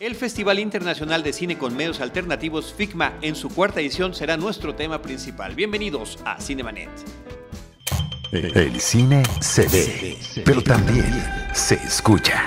El 0.00 0.14
Festival 0.14 0.60
Internacional 0.60 1.24
de 1.24 1.32
Cine 1.32 1.58
con 1.58 1.76
Medios 1.76 2.00
Alternativos 2.00 2.72
FICMA 2.72 3.14
en 3.20 3.34
su 3.34 3.48
cuarta 3.48 3.80
edición 3.80 4.14
será 4.14 4.36
nuestro 4.36 4.76
tema 4.76 5.02
principal. 5.02 5.56
Bienvenidos 5.56 6.20
a 6.24 6.40
Cinemanet. 6.40 6.88
El 8.30 8.80
cine 8.80 9.24
se 9.40 9.66
ve, 9.66 10.16
pero 10.44 10.62
también 10.62 11.12
se 11.52 11.74
escucha. 11.74 12.44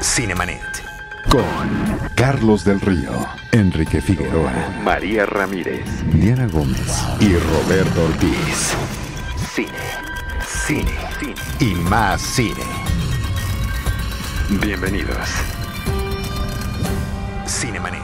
Cinemanet. 0.00 0.60
Con 1.28 1.44
Carlos 2.16 2.64
del 2.64 2.80
Río, 2.80 3.12
Enrique 3.52 4.00
Figueroa, 4.00 4.80
María 4.82 5.26
Ramírez, 5.26 5.84
Diana 6.12 6.48
Gómez 6.48 7.04
y 7.20 7.34
Roberto 7.36 8.04
Ortiz. 8.04 8.74
Cine, 9.54 9.68
cine, 10.66 10.90
cine 11.20 11.34
y 11.60 11.74
más 11.88 12.20
cine. 12.20 12.64
Bienvenidos. 14.60 15.59
Cinemanet. 17.50 18.00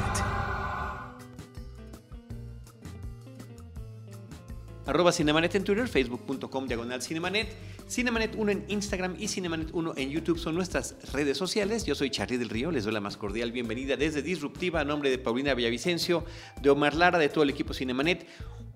Arroba 4.86 5.12
Cinemanet 5.12 5.54
en 5.54 5.62
Twitter, 5.62 5.86
facebook.com 5.86 6.66
diagonal 6.66 7.00
Cinemanet, 7.00 7.54
Cinemanet 7.88 8.34
1 8.36 8.50
en 8.50 8.64
Instagram 8.66 9.14
y 9.16 9.28
Cinemanet 9.28 9.68
1 9.72 9.94
en 9.96 10.10
YouTube 10.10 10.38
son 10.38 10.56
nuestras 10.56 10.96
redes 11.12 11.38
sociales. 11.38 11.86
Yo 11.86 11.94
soy 11.94 12.10
Charlie 12.10 12.38
del 12.38 12.48
Río, 12.48 12.72
les 12.72 12.82
doy 12.82 12.92
la 12.92 13.00
más 13.00 13.16
cordial 13.16 13.52
bienvenida 13.52 13.96
desde 13.96 14.20
Disruptiva 14.20 14.80
a 14.80 14.84
nombre 14.84 15.10
de 15.10 15.18
Paulina 15.18 15.54
Villavicencio, 15.54 16.24
de 16.60 16.70
Omar 16.70 16.94
Lara, 16.94 17.18
de 17.18 17.28
todo 17.28 17.44
el 17.44 17.50
equipo 17.50 17.72
Cinemanet, 17.72 18.26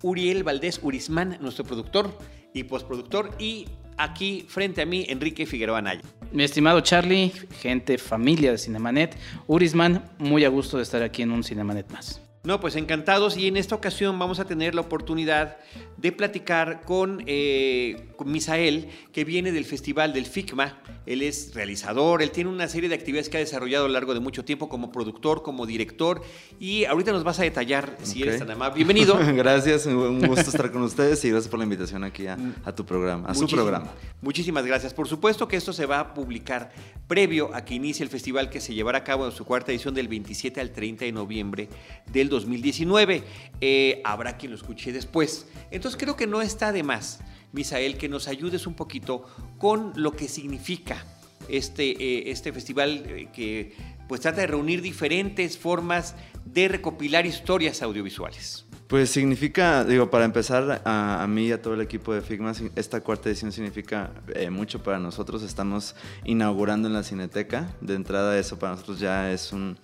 Uriel 0.02 0.45
Valdés 0.45 0.78
Urismán, 0.84 1.37
nuestro 1.41 1.64
productor 1.64 2.16
y 2.55 2.62
postproductor, 2.62 3.34
y 3.41 3.66
aquí 4.02 4.45
frente 4.48 4.82
a 4.82 4.86
mí 4.86 5.06
Enrique 5.09 5.46
Figueroa 5.46 5.78
Anaya. 5.78 6.02
Mi 6.32 6.45
estimado 6.45 6.80
Charlie, 6.80 7.32
gente, 7.60 7.98
familia 7.98 8.52
de 8.52 8.58
Cinemanet, 8.58 9.16
Urisman, 9.46 10.04
muy 10.18 10.45
a 10.45 10.48
gusto 10.48 10.77
de 10.77 10.84
estar 10.84 11.02
aquí 11.02 11.22
en 11.22 11.32
un 11.32 11.42
Cinemanet 11.42 11.91
más. 11.91 12.30
No, 12.42 12.58
pues 12.58 12.74
encantados 12.76 13.36
y 13.36 13.48
en 13.48 13.58
esta 13.58 13.74
ocasión 13.74 14.19
vamos 14.19 14.41
a 14.41 14.46
tener 14.46 14.74
la 14.74 14.80
oportunidad 14.80 15.58
de 15.98 16.10
platicar 16.10 16.80
con, 16.86 17.22
eh, 17.27 18.08
con, 18.16 18.32
Misael, 18.32 18.88
que 19.12 19.24
viene 19.24 19.52
del 19.52 19.66
Festival 19.66 20.14
del 20.14 20.24
FICMA. 20.24 20.80
Él 21.05 21.20
es 21.20 21.52
realizador, 21.55 22.22
él 22.22 22.30
tiene 22.30 22.48
una 22.48 22.66
serie 22.66 22.88
de 22.88 22.94
actividades 22.94 23.28
que 23.28 23.36
ha 23.36 23.41
desarrollado 23.41 23.84
a 23.84 23.88
lo 23.88 23.92
largo 23.92 24.14
de 24.14 24.20
mucho 24.20 24.42
tiempo 24.42 24.70
como 24.70 24.91
productor, 24.91 25.42
como 25.42 25.66
director 25.66 26.22
y 26.58 26.86
ahorita 26.86 27.12
nos 27.12 27.24
vas 27.24 27.38
a 27.41 27.42
detallar 27.42 27.98
si 28.05 28.22
eres 28.22 28.38
tan 28.38 28.50
amable. 28.50 28.77
Bienvenido. 28.77 29.19
gracias, 29.34 29.84
un 29.84 30.27
gusto 30.27 30.48
estar 30.48 30.72
con 30.72 30.80
ustedes 30.80 31.22
y 31.27 31.28
gracias 31.28 31.50
por 31.50 31.58
la 31.58 31.64
invitación 31.64 32.04
aquí 32.04 32.27
a, 32.27 32.38
a 32.64 32.75
tu 32.75 32.86
programa, 32.86 33.28
a 33.28 33.34
su 33.34 33.47
programa. 33.48 33.92
Muchísimas 34.22 34.64
gracias. 34.64 34.94
Por 34.94 35.06
supuesto 35.06 35.47
que 35.47 35.56
esto 35.56 35.75
se 35.75 35.84
va 35.84 36.00
a 36.00 36.14
publicar 36.14 36.72
previo 37.06 37.54
a 37.54 37.66
que 37.66 37.75
inicie 37.75 38.02
el 38.02 38.08
festival 38.08 38.48
que 38.48 38.60
se 38.60 38.72
llevará 38.72 38.98
a 38.98 39.04
cabo 39.04 39.27
en 39.27 39.32
su 39.32 39.44
cuarta 39.44 39.72
edición 39.72 39.92
del 39.92 40.08
27 40.08 40.58
al 40.58 40.70
30 40.70 41.04
de 41.04 41.12
noviembre 41.12 41.69
del 42.10 42.30
2019. 42.31 43.23
Eh, 43.61 44.00
habrá 44.05 44.39
quien 44.39 44.53
lo 44.53 44.56
escuche 44.56 44.92
después. 44.92 45.47
Entonces 45.70 46.00
creo 46.00 46.17
que 46.17 46.27
no 46.27 46.41
está 46.41 46.72
de 46.72 46.83
más, 46.83 47.20
Misael, 47.53 47.98
que 47.98 48.09
nos 48.09 48.28
ayudes 48.28 48.67
un 48.67 48.75
poquito 48.75 49.27
con 49.59 49.92
lo 49.97 50.12
que 50.12 50.28
significa 50.28 51.05
este, 51.48 51.91
eh, 51.91 52.31
este 52.31 52.53
festival 52.53 53.05
eh, 53.06 53.28
que 53.33 53.75
pues 54.09 54.22
trata 54.22 54.41
de 54.41 54.47
reunir 54.48 54.81
diferentes 54.83 55.59
formas 55.59 56.14
de 56.45 56.69
recopilar 56.69 57.27
historias 57.27 57.83
audiovisuales. 57.83 58.65
Pues 58.89 59.11
significa, 59.11 59.84
digo, 59.84 60.11
para 60.11 60.25
empezar, 60.25 60.83
a, 60.84 61.25
mí 61.28 61.47
y 61.47 61.53
a 61.53 61.62
todo 61.62 61.75
el 61.75 61.81
equipo 61.81 62.12
de 62.12 62.22
Figma, 62.22 62.53
esta 62.75 63.00
cuarta 63.03 63.28
edición 63.28 63.53
significa 63.53 64.11
mucho 64.50 64.83
para 64.83 64.98
nosotros. 64.98 65.44
Estamos 65.44 65.94
inaugurando 66.25 66.89
en 66.89 66.94
la 66.94 67.05
Cineteca. 67.05 67.72
De 67.81 67.94
entrada, 67.94 68.37
eso 68.37 68.59
para 68.59 68.72
nosotros 68.72 68.98
ya 68.98 69.31
es 69.31 69.53
un, 69.53 69.78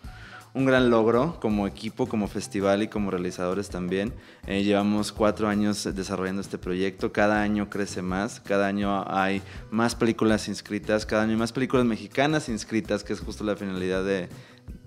un 0.57 0.65
gran 0.65 0.89
logro 0.89 1.39
como 1.39 1.67
equipo, 1.67 2.09
como 2.09 2.29
festival 2.29 2.83
y 2.83 2.89
como 2.89 3.11
realizadores 3.11 3.69
también. 3.69 4.15
Eh, 4.47 4.65
llevamos 4.65 5.13
cuatro 5.13 5.49
años 5.49 5.87
desarrollando 5.95 6.41
este 6.41 6.57
proyecto, 6.57 7.13
cada 7.13 7.43
año 7.43 7.69
crece 7.69 8.01
más, 8.01 8.41
cada 8.41 8.67
año 8.67 9.05
hay 9.07 9.43
más 9.71 9.95
películas 9.95 10.49
inscritas, 10.49 11.05
cada 11.05 11.25
año 11.25 11.33
hay 11.33 11.37
más 11.37 11.53
películas 11.53 11.85
mexicanas 11.85 12.49
inscritas, 12.49 13.05
que 13.05 13.13
es 13.13 13.21
justo 13.21 13.45
la 13.45 13.55
finalidad 13.55 14.03
de, 14.03 14.31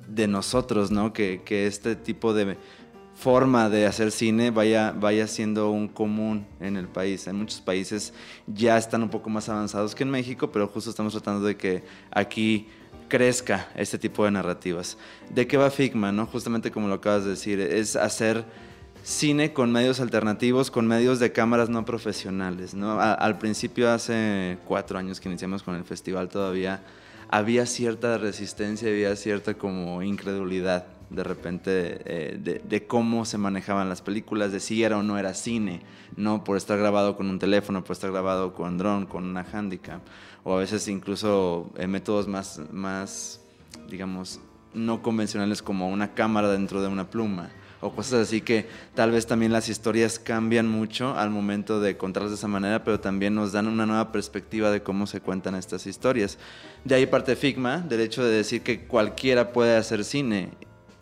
de 0.07 0.27
nosotros, 0.27 0.89
¿no? 0.89 1.13
Que, 1.13 1.43
que 1.45 1.67
este 1.67 1.95
tipo 1.95 2.33
de 2.33 2.57
forma 3.13 3.69
de 3.69 3.85
hacer 3.85 4.11
cine 4.11 4.49
vaya, 4.49 4.91
vaya 4.97 5.27
siendo 5.27 5.69
un 5.69 5.87
común 5.87 6.47
en 6.59 6.77
el 6.77 6.87
país. 6.87 7.27
En 7.27 7.35
muchos 7.35 7.61
países 7.61 8.11
ya 8.47 8.75
están 8.75 9.03
un 9.03 9.09
poco 9.09 9.29
más 9.29 9.49
avanzados 9.49 9.93
que 9.93 10.01
en 10.01 10.09
México, 10.09 10.51
pero 10.51 10.67
justo 10.67 10.89
estamos 10.89 11.13
tratando 11.13 11.45
de 11.45 11.57
que 11.57 11.83
aquí 12.09 12.69
crezca 13.09 13.67
este 13.75 13.97
tipo 13.97 14.23
de 14.23 14.31
narrativas. 14.31 14.97
¿De 15.29 15.47
qué 15.47 15.57
va 15.57 15.69
Figma? 15.69 16.11
No? 16.13 16.25
Justamente 16.25 16.71
como 16.71 16.87
lo 16.87 16.95
acabas 16.95 17.25
de 17.25 17.31
decir, 17.31 17.59
es 17.59 17.97
hacer 17.97 18.45
cine 19.03 19.51
con 19.53 19.71
medios 19.71 19.99
alternativos, 19.99 20.71
con 20.71 20.87
medios 20.87 21.19
de 21.19 21.31
cámaras 21.31 21.69
no 21.69 21.83
profesionales. 21.83 22.73
¿no? 22.73 23.01
al 23.01 23.37
principio, 23.37 23.91
hace 23.91 24.57
cuatro 24.65 24.97
años 24.97 25.19
que 25.19 25.27
iniciamos 25.27 25.63
con 25.63 25.75
el 25.75 25.83
festival, 25.83 26.29
todavía 26.29 26.81
había 27.29 27.65
cierta 27.65 28.17
resistencia, 28.17 28.89
había 28.89 29.15
cierta 29.15 29.55
como 29.55 30.01
incredulidad 30.01 30.85
de 31.09 31.23
repente 31.23 32.01
eh, 32.05 32.61
de, 32.63 32.87
cómo 32.87 33.25
se 33.25 33.37
manejaban 33.37 33.89
las 33.89 34.01
películas, 34.01 34.51
de 34.51 34.59
si 34.59 34.83
era 34.83 34.97
o 34.97 35.03
no 35.03 35.17
era 35.17 35.33
cine, 35.33 35.81
no 36.15 36.43
por 36.43 36.57
estar 36.57 36.77
grabado 36.77 37.15
con 37.17 37.29
un 37.29 37.39
teléfono, 37.39 37.83
por 37.83 37.93
estar 37.93 38.11
grabado 38.11 38.53
con 38.53 38.77
dron, 38.77 39.05
con 39.05 39.25
una 39.25 39.45
handicap, 39.51 40.01
o 40.43 40.53
a 40.53 40.59
veces 40.59 40.87
incluso 40.87 41.71
eh, 41.77 41.87
métodos 41.87 42.27
más, 42.27 42.61
más, 42.71 43.41
digamos, 43.89 44.39
no 44.73 45.01
convencionales 45.01 45.61
como 45.63 45.89
una 45.89 46.13
cámara 46.13 46.49
dentro 46.49 46.81
de 46.81 46.87
una 46.87 47.09
pluma. 47.09 47.49
O 47.81 47.91
cosas 47.93 48.27
así 48.27 48.41
que 48.41 48.67
tal 48.93 49.11
vez 49.11 49.25
también 49.25 49.53
las 49.53 49.69
historias 49.69 50.19
cambian 50.19 50.67
mucho 50.67 51.17
al 51.17 51.29
momento 51.29 51.79
de 51.79 51.95
contarlas 51.95 52.31
de 52.31 52.35
esa 52.35 52.49
manera, 52.49 52.83
pero 52.83 52.99
también 52.99 53.33
nos 53.33 53.53
dan 53.53 53.67
una 53.67 53.85
nueva 53.85 54.11
perspectiva 54.11 54.69
de 54.69 54.83
cómo 54.83 55.07
se 55.07 55.21
cuentan 55.21 55.55
estas 55.55 55.87
historias. 55.87 56.37
De 56.83 56.95
ahí 56.95 57.05
parte 57.05 57.37
Figma, 57.37 57.77
del 57.77 58.01
hecho 58.01 58.21
de 58.21 58.35
decir 58.35 58.63
que 58.63 58.85
cualquiera 58.85 59.53
puede 59.53 59.77
hacer 59.77 60.03
cine 60.03 60.49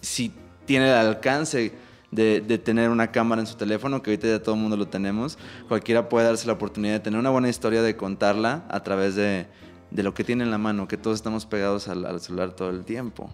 si 0.01 0.31
tiene 0.65 0.89
el 0.89 0.95
alcance 0.95 1.73
de, 2.11 2.41
de, 2.41 2.57
tener 2.57 2.89
una 2.89 3.11
cámara 3.11 3.41
en 3.41 3.47
su 3.47 3.55
teléfono, 3.55 4.01
que 4.01 4.11
ahorita 4.11 4.27
ya 4.27 4.41
todo 4.41 4.55
el 4.55 4.61
mundo 4.61 4.77
lo 4.77 4.87
tenemos, 4.87 5.37
cualquiera 5.67 6.09
puede 6.09 6.27
darse 6.27 6.47
la 6.47 6.53
oportunidad 6.53 6.93
de 6.93 6.99
tener 6.99 7.19
una 7.19 7.29
buena 7.29 7.49
historia, 7.49 7.81
de 7.81 7.95
contarla 7.95 8.65
a 8.69 8.83
través 8.83 9.15
de, 9.15 9.47
de 9.91 10.03
lo 10.03 10.13
que 10.13 10.23
tiene 10.23 10.43
en 10.43 10.51
la 10.51 10.57
mano, 10.57 10.87
que 10.87 10.97
todos 10.97 11.17
estamos 11.17 11.45
pegados 11.45 11.87
al, 11.87 12.05
al, 12.05 12.21
celular 12.21 12.51
todo 12.51 12.69
el 12.69 12.85
tiempo. 12.85 13.29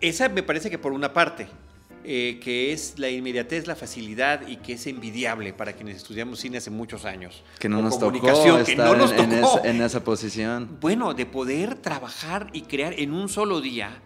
Esa 0.00 0.28
me 0.28 0.42
parece 0.42 0.70
que 0.70 0.78
por 0.78 0.92
una 0.92 1.12
parte, 1.12 1.46
eh, 2.04 2.40
que 2.42 2.72
es 2.72 2.98
la 2.98 3.08
inmediatez, 3.08 3.66
la 3.66 3.76
facilidad 3.76 4.46
y 4.48 4.56
que 4.56 4.72
es 4.72 4.86
envidiable 4.88 5.52
para 5.52 5.72
quienes 5.72 5.96
estudiamos 5.96 6.40
cine 6.40 6.58
hace 6.58 6.70
muchos 6.70 7.04
años. 7.04 7.44
Que 7.58 7.68
no 7.68 7.80
nos 7.80 7.98
tocó 7.98 8.16
estar 8.28 8.64
que 8.64 8.76
no 8.76 8.96
nos 8.96 9.14
tocó. 9.14 9.60
En 9.64 9.80
esa 9.80 10.02
posición. 10.02 10.78
Bueno, 10.80 11.14
de 11.14 11.26
poder 11.26 11.76
trabajar 11.76 12.48
y 12.52 12.62
crear 12.62 12.94
en 12.98 13.12
un 13.12 13.28
solo 13.28 13.60
día 13.60 14.02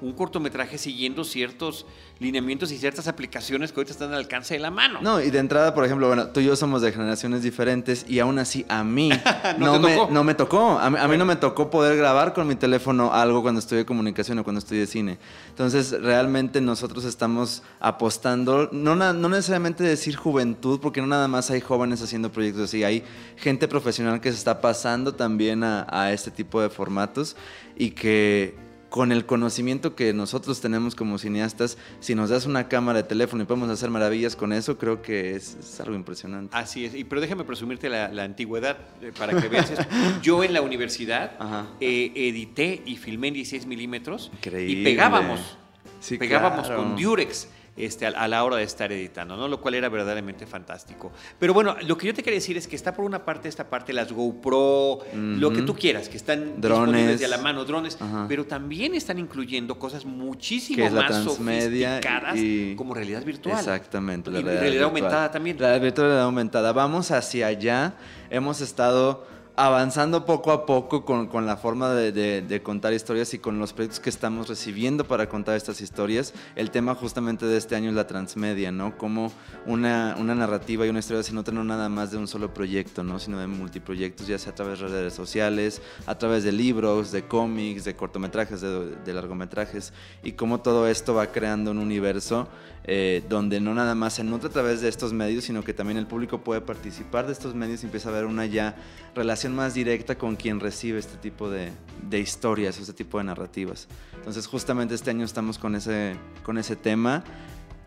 un 0.00 0.12
cortometraje 0.12 0.78
siguiendo 0.78 1.24
ciertos 1.24 1.86
lineamientos 2.18 2.70
y 2.70 2.78
ciertas 2.78 3.08
aplicaciones 3.08 3.72
que 3.72 3.80
ahorita 3.80 3.92
están 3.92 4.10
al 4.10 4.18
alcance 4.18 4.54
de 4.54 4.60
la 4.60 4.70
mano. 4.70 5.00
No, 5.00 5.20
y 5.20 5.30
de 5.30 5.38
entrada, 5.38 5.74
por 5.74 5.84
ejemplo, 5.84 6.06
bueno, 6.06 6.28
tú 6.28 6.40
y 6.40 6.44
yo 6.44 6.54
somos 6.54 6.82
de 6.82 6.92
generaciones 6.92 7.42
diferentes 7.42 8.04
y 8.06 8.18
aún 8.18 8.38
así 8.38 8.66
a 8.68 8.84
mí 8.84 9.10
no, 9.58 9.78
no, 9.78 9.80
me, 9.80 9.94
tocó? 9.94 10.12
no, 10.12 10.24
me, 10.24 10.34
tocó. 10.34 10.78
A 10.78 10.90
mí, 10.90 10.98
a 10.98 11.08
mí, 11.08 11.16
no 11.16 11.24
me 11.24 11.36
tocó 11.36 11.70
poder 11.70 11.96
grabar 11.96 12.34
con 12.34 12.46
mi 12.46 12.56
teléfono 12.56 13.12
algo 13.12 13.42
cuando 13.42 13.58
estudié 13.58 13.86
comunicación 13.86 14.38
o 14.38 14.44
cuando 14.44 14.58
estudié 14.58 14.86
cine. 14.86 15.18
Entonces, 15.48 15.92
realmente 16.02 16.60
nosotros 16.60 17.04
estamos 17.04 17.62
apostando, 17.80 18.68
no, 18.72 18.94
no 18.94 19.28
necesariamente 19.28 19.82
decir 19.82 20.16
juventud, 20.16 20.78
porque 20.80 21.00
no 21.00 21.06
nada 21.06 21.26
más 21.26 21.50
hay 21.50 21.60
jóvenes 21.60 22.02
haciendo 22.02 22.30
proyectos 22.30 22.64
así, 22.64 22.84
hay 22.84 23.02
gente 23.36 23.66
profesional 23.66 24.20
que 24.20 24.30
se 24.30 24.38
está 24.38 24.60
pasando 24.60 25.14
también 25.14 25.64
a, 25.64 25.86
a 25.88 26.12
este 26.12 26.30
tipo 26.30 26.60
de 26.60 26.68
formatos 26.68 27.34
y 27.76 27.92
que 27.92 28.69
con 28.90 29.12
el 29.12 29.24
conocimiento 29.24 29.94
que 29.94 30.12
nosotros 30.12 30.60
tenemos 30.60 30.94
como 30.94 31.16
cineastas, 31.16 31.78
si 32.00 32.14
nos 32.14 32.28
das 32.28 32.44
una 32.44 32.68
cámara 32.68 33.02
de 33.02 33.08
teléfono 33.08 33.44
y 33.44 33.46
podemos 33.46 33.70
hacer 33.70 33.88
maravillas 33.88 34.36
con 34.36 34.52
eso, 34.52 34.76
creo 34.76 35.00
que 35.00 35.36
es, 35.36 35.54
es 35.54 35.80
algo 35.80 35.94
impresionante. 35.94 36.54
Así 36.56 36.84
es, 36.84 36.94
y, 36.94 37.04
pero 37.04 37.20
déjame 37.20 37.44
presumirte 37.44 37.88
la, 37.88 38.08
la 38.08 38.24
antigüedad 38.24 38.76
eh, 39.00 39.12
para 39.16 39.40
que 39.40 39.48
veas 39.48 39.70
esto. 39.70 39.86
Yo 40.22 40.42
en 40.44 40.52
la 40.52 40.60
universidad 40.60 41.32
eh, 41.80 42.12
edité 42.14 42.82
y 42.84 42.96
filmé 42.96 43.28
en 43.28 43.34
16 43.34 43.66
milímetros 43.66 44.32
y 44.44 44.82
pegábamos, 44.82 45.56
sí, 46.00 46.18
pegábamos 46.18 46.66
claro. 46.66 46.82
con 46.82 46.96
Durex 46.96 47.48
este, 47.76 48.06
a, 48.06 48.28
la 48.28 48.44
hora 48.44 48.56
de 48.56 48.64
estar 48.64 48.90
editando, 48.92 49.36
¿no? 49.36 49.48
Lo 49.48 49.60
cual 49.60 49.74
era 49.74 49.88
verdaderamente 49.88 50.46
fantástico. 50.46 51.12
Pero 51.38 51.54
bueno, 51.54 51.76
lo 51.86 51.96
que 51.96 52.06
yo 52.06 52.14
te 52.14 52.22
quería 52.22 52.38
decir 52.38 52.56
es 52.56 52.66
que 52.66 52.76
está 52.76 52.94
por 52.94 53.04
una 53.04 53.24
parte 53.24 53.48
esta 53.48 53.68
parte, 53.68 53.92
las 53.92 54.12
GoPro, 54.12 54.92
uh 54.94 54.98
-huh. 55.12 55.38
lo 55.38 55.52
que 55.52 55.62
tú 55.62 55.74
quieras, 55.74 56.08
que 56.08 56.16
están 56.16 56.60
drones. 56.60 56.86
disponibles 56.86 57.20
de 57.20 57.26
a 57.26 57.28
la 57.28 57.38
mano, 57.38 57.64
drones, 57.64 57.98
pero 58.28 58.46
también 58.46 58.94
están 58.94 59.18
incluyendo 59.18 59.78
cosas 59.78 60.04
muchísimo 60.04 60.88
más 60.90 61.24
sofisticadas 61.24 62.36
y... 62.36 62.74
como 62.76 62.94
realidad 62.94 63.24
virtual. 63.24 63.58
Exactamente. 63.58 64.30
La 64.30 64.40
y 64.40 64.42
realidad, 64.42 64.62
realidad 64.62 64.84
aumentada 64.84 65.30
también. 65.30 65.56
La 65.58 65.78
realidad 65.78 66.22
aumentada. 66.22 66.72
Vamos 66.72 67.10
hacia 67.10 67.46
allá. 67.46 67.94
Hemos 68.30 68.60
estado 68.60 69.26
avanzando 69.60 70.24
poco 70.24 70.52
a 70.52 70.64
poco 70.64 71.04
con, 71.04 71.44
la 71.44 71.58
forma 71.58 71.92
de, 71.92 72.60
contar 72.62 72.94
historias 72.94 73.34
y 73.34 73.38
con 73.38 73.58
los 73.58 73.74
proyectos 73.74 74.00
que 74.00 74.08
estamos 74.08 74.48
recibiendo 74.48 75.04
para 75.04 75.28
contar 75.28 75.54
estas 75.54 75.82
historias. 75.82 76.32
El 76.56 76.70
tema 76.70 76.94
justamente 76.94 77.44
de 77.44 77.58
este 77.58 77.76
año 77.76 77.90
es 77.90 77.94
la 77.94 78.06
transmedia, 78.06 78.72
¿no? 78.72 78.96
Como 78.96 79.30
una, 79.66 80.14
narrativa 80.14 80.86
y 80.86 80.88
una 80.88 81.00
historia 81.00 81.22
se 81.22 81.34
nota 81.34 81.52
no 81.52 81.62
nada 81.62 81.90
más 81.90 82.10
de 82.10 82.16
un 82.16 82.26
solo 82.26 82.54
proyecto, 82.54 83.04
¿no? 83.04 83.18
Sino 83.18 83.38
de 83.38 83.48
multiproyectos, 83.48 84.26
ya 84.26 84.38
sea 84.38 84.52
a 84.52 84.54
través 84.54 84.80
de 84.80 84.88
redes 84.88 85.12
sociales, 85.12 85.82
a 86.06 86.16
través 86.16 86.42
de 86.42 86.52
libros, 86.52 87.12
de 87.12 87.24
cómics, 87.24 87.84
de 87.84 87.94
cortometrajes, 87.94 88.62
de, 88.62 89.12
largometrajes, 89.12 89.92
y 90.22 90.32
cómo 90.32 90.60
todo 90.60 90.88
esto 90.88 91.12
va 91.12 91.26
creando 91.26 91.72
un 91.72 91.78
universo 91.78 92.48
eh, 92.84 93.22
donde 93.28 93.60
no 93.60 93.74
nada 93.74 93.94
más 93.94 94.14
se 94.14 94.24
nutre 94.24 94.48
a 94.48 94.52
través 94.52 94.80
de 94.80 94.88
estos 94.88 95.12
medios, 95.12 95.44
sino 95.44 95.62
que 95.62 95.74
también 95.74 95.98
el 95.98 96.06
público 96.06 96.38
puede 96.38 96.62
participar 96.62 97.26
de 97.26 97.34
estos 97.34 97.54
medios 97.54 97.82
y 97.82 97.86
empieza 97.86 98.08
a 98.08 98.12
haber 98.12 98.24
una 98.24 98.46
ya 98.46 98.74
relación 99.14 99.49
más 99.54 99.74
directa 99.74 100.16
con 100.16 100.36
quien 100.36 100.60
recibe 100.60 100.98
este 100.98 101.16
tipo 101.16 101.50
de, 101.50 101.72
historias, 102.18 102.78
este 102.78 102.92
tipo 102.92 103.18
de 103.18 103.24
narrativas. 103.24 103.88
Entonces 104.14 104.46
justamente 104.46 104.94
este 104.94 105.10
año 105.10 105.24
estamos 105.24 105.58
con 105.58 105.74
ese, 105.74 106.16
con 106.42 106.58
ese 106.58 106.76
tema. 106.76 107.24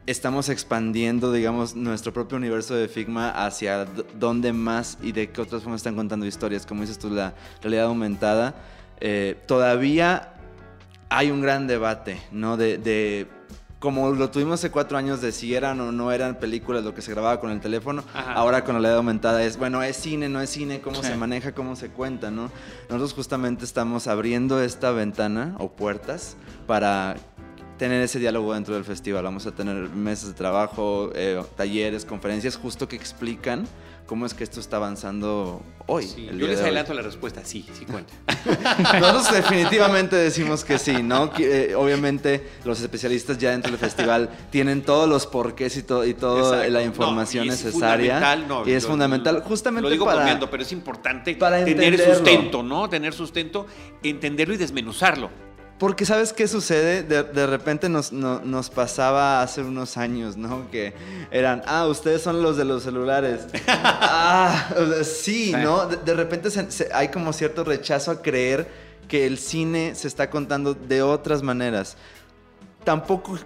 Estamos 0.06 0.50
expandiendo, 0.50 1.32
digamos, 1.32 1.76
nuestro 1.76 2.12
propio 2.12 2.38
universo 2.38 2.76
de 2.76 2.88
Figma 2.88 3.30
hacia 3.46 3.86
dónde 4.20 4.52
más 4.52 4.98
y 5.02 5.14
de 5.14 5.30
qué 5.30 5.42
otras 5.42 5.64
formas 5.64 5.80
están 5.80 5.96
contando 5.96 6.26
historias. 6.26 6.66
Como 6.66 6.82
dices 6.82 7.00
tú, 7.00 7.10
la 7.10 7.34
realidad 7.62 7.86
aumentada. 7.86 8.56
Eh, 9.00 9.42
todavía 9.48 10.34
hay 11.10 11.32
un 11.32 11.42
gran 11.42 11.68
debate, 11.68 12.20
¿no? 12.32 12.58
de 12.58 13.28
como 13.84 14.12
lo 14.12 14.30
tuvimos 14.30 14.62
hace 14.62 14.72
cuatro 14.72 14.98
años 14.98 15.20
de 15.20 15.34
si 15.34 15.54
eran 15.54 15.82
o 15.82 15.92
no 15.92 16.14
eran 16.14 16.36
películas 16.36 16.86
lo 16.86 16.96
que 16.96 17.02
se 17.02 17.12
grababa 17.12 17.42
con 17.42 17.52
el 17.52 17.60
teléfono, 17.60 18.02
ahora 18.14 18.64
con 18.64 18.76
la 18.76 18.80
realidad 18.80 19.00
aumentada 19.00 19.44
es, 19.44 19.58
bueno, 19.58 19.84
es 19.84 19.98
cine, 19.98 20.30
no 20.30 20.40
es 20.40 20.52
cine, 20.52 20.80
cómo 20.80 21.04
se 21.04 21.18
maneja, 21.18 21.52
cómo 21.52 21.76
se 21.76 21.90
cuenta, 21.90 22.32
¿no? 22.32 22.50
Nosotros 22.88 23.14
justamente 23.14 23.66
estamos 23.66 24.08
abriendo 24.08 24.62
esta 24.64 24.92
ventana 24.92 25.58
o 25.60 25.70
puertas 25.70 26.38
para 26.66 27.18
tener 27.78 28.02
ese 28.02 28.20
diálogo 28.20 28.54
dentro 28.54 28.74
del 28.74 28.86
festival. 28.86 29.26
Vamos 29.26 29.46
a 29.48 29.52
tener 29.52 29.90
mesas 29.90 30.30
de 30.30 30.36
trabajo, 30.36 31.10
eh, 31.14 31.44
talleres, 31.58 32.06
conferencias, 32.06 32.56
justo 32.56 32.88
que 32.88 32.96
explican 32.96 33.66
cómo 34.06 34.26
es 34.26 34.34
que 34.34 34.44
esto 34.44 34.60
está 34.60 34.78
avanzando 34.78 35.62
hoy. 35.88 36.08
yo 36.38 36.48
les 36.48 36.60
adelanto 36.60 36.94
la 36.94 37.02
respuesta, 37.02 37.42
sí, 37.44 37.66
sí 37.74 37.86
cuenta. 37.86 38.14
Nosotros 39.00 39.32
definitivamente 39.32 40.16
decimos 40.16 40.64
que 40.64 40.78
sí, 40.78 41.04
¿no? 41.04 41.32
Eh, 41.40 41.74
obviamente 41.76 42.50
los 42.66 42.82
especialistas 42.82 43.38
ya 43.38 43.52
dentro 43.52 43.72
del 43.72 43.80
festival 43.80 44.30
tienen 44.50 44.82
todos 44.82 45.08
los 45.10 45.28
porqués 45.28 45.78
y, 45.78 45.84
todo 45.84 46.06
y 46.06 46.14
toda 46.14 46.68
la 46.68 46.84
información 46.84 47.48
necesaria. 47.48 48.22
y 48.66 48.72
es 48.72 48.86
fundamental, 48.86 49.42
justamente 49.44 49.84
lo 49.84 49.90
digo 49.90 50.06
para... 50.06 50.40
pero 50.50 50.64
es 50.64 50.72
importante 50.72 51.36
para 51.36 51.64
tener 51.64 52.00
sustento, 52.00 52.64
¿no? 52.64 52.90
Tener 52.90 53.14
sustento, 53.14 53.68
entenderlo 54.04 54.54
y 54.54 54.58
desmenuzarlo. 54.58 55.30
Porque 55.80 56.06
sabes 56.06 56.32
qué 56.34 56.48
sucede? 56.48 57.04
De, 57.04 57.48
repente 57.48 57.90
nos, 57.90 58.12
nos, 58.14 58.70
pasaba 58.70 59.42
hace 59.42 59.62
unos 59.62 59.98
años, 59.98 60.38
¿no? 60.38 60.70
Que 60.72 60.94
eran, 61.32 61.62
ah, 61.66 61.88
ustedes 61.88 62.22
son 62.22 62.42
los 62.42 62.58
de 62.58 62.64
los 62.64 62.84
celulares. 62.84 63.42
ah, 63.68 64.70
sí, 65.04 65.52
¿no? 65.52 65.88
De, 65.88 66.14
repente 66.14 66.50
hay 66.94 67.10
como 67.10 67.34
cierto 67.34 67.64
rechazo 67.64 68.12
a 68.12 68.22
creer 68.22 68.68
que 69.08 69.26
el 69.26 69.38
cine 69.38 69.96
se 69.96 70.08
está 70.08 70.30
contando 70.30 70.74
de 70.74 71.02
otras 71.02 71.42
maneras. 71.42 71.98
Tampoco 72.84 73.38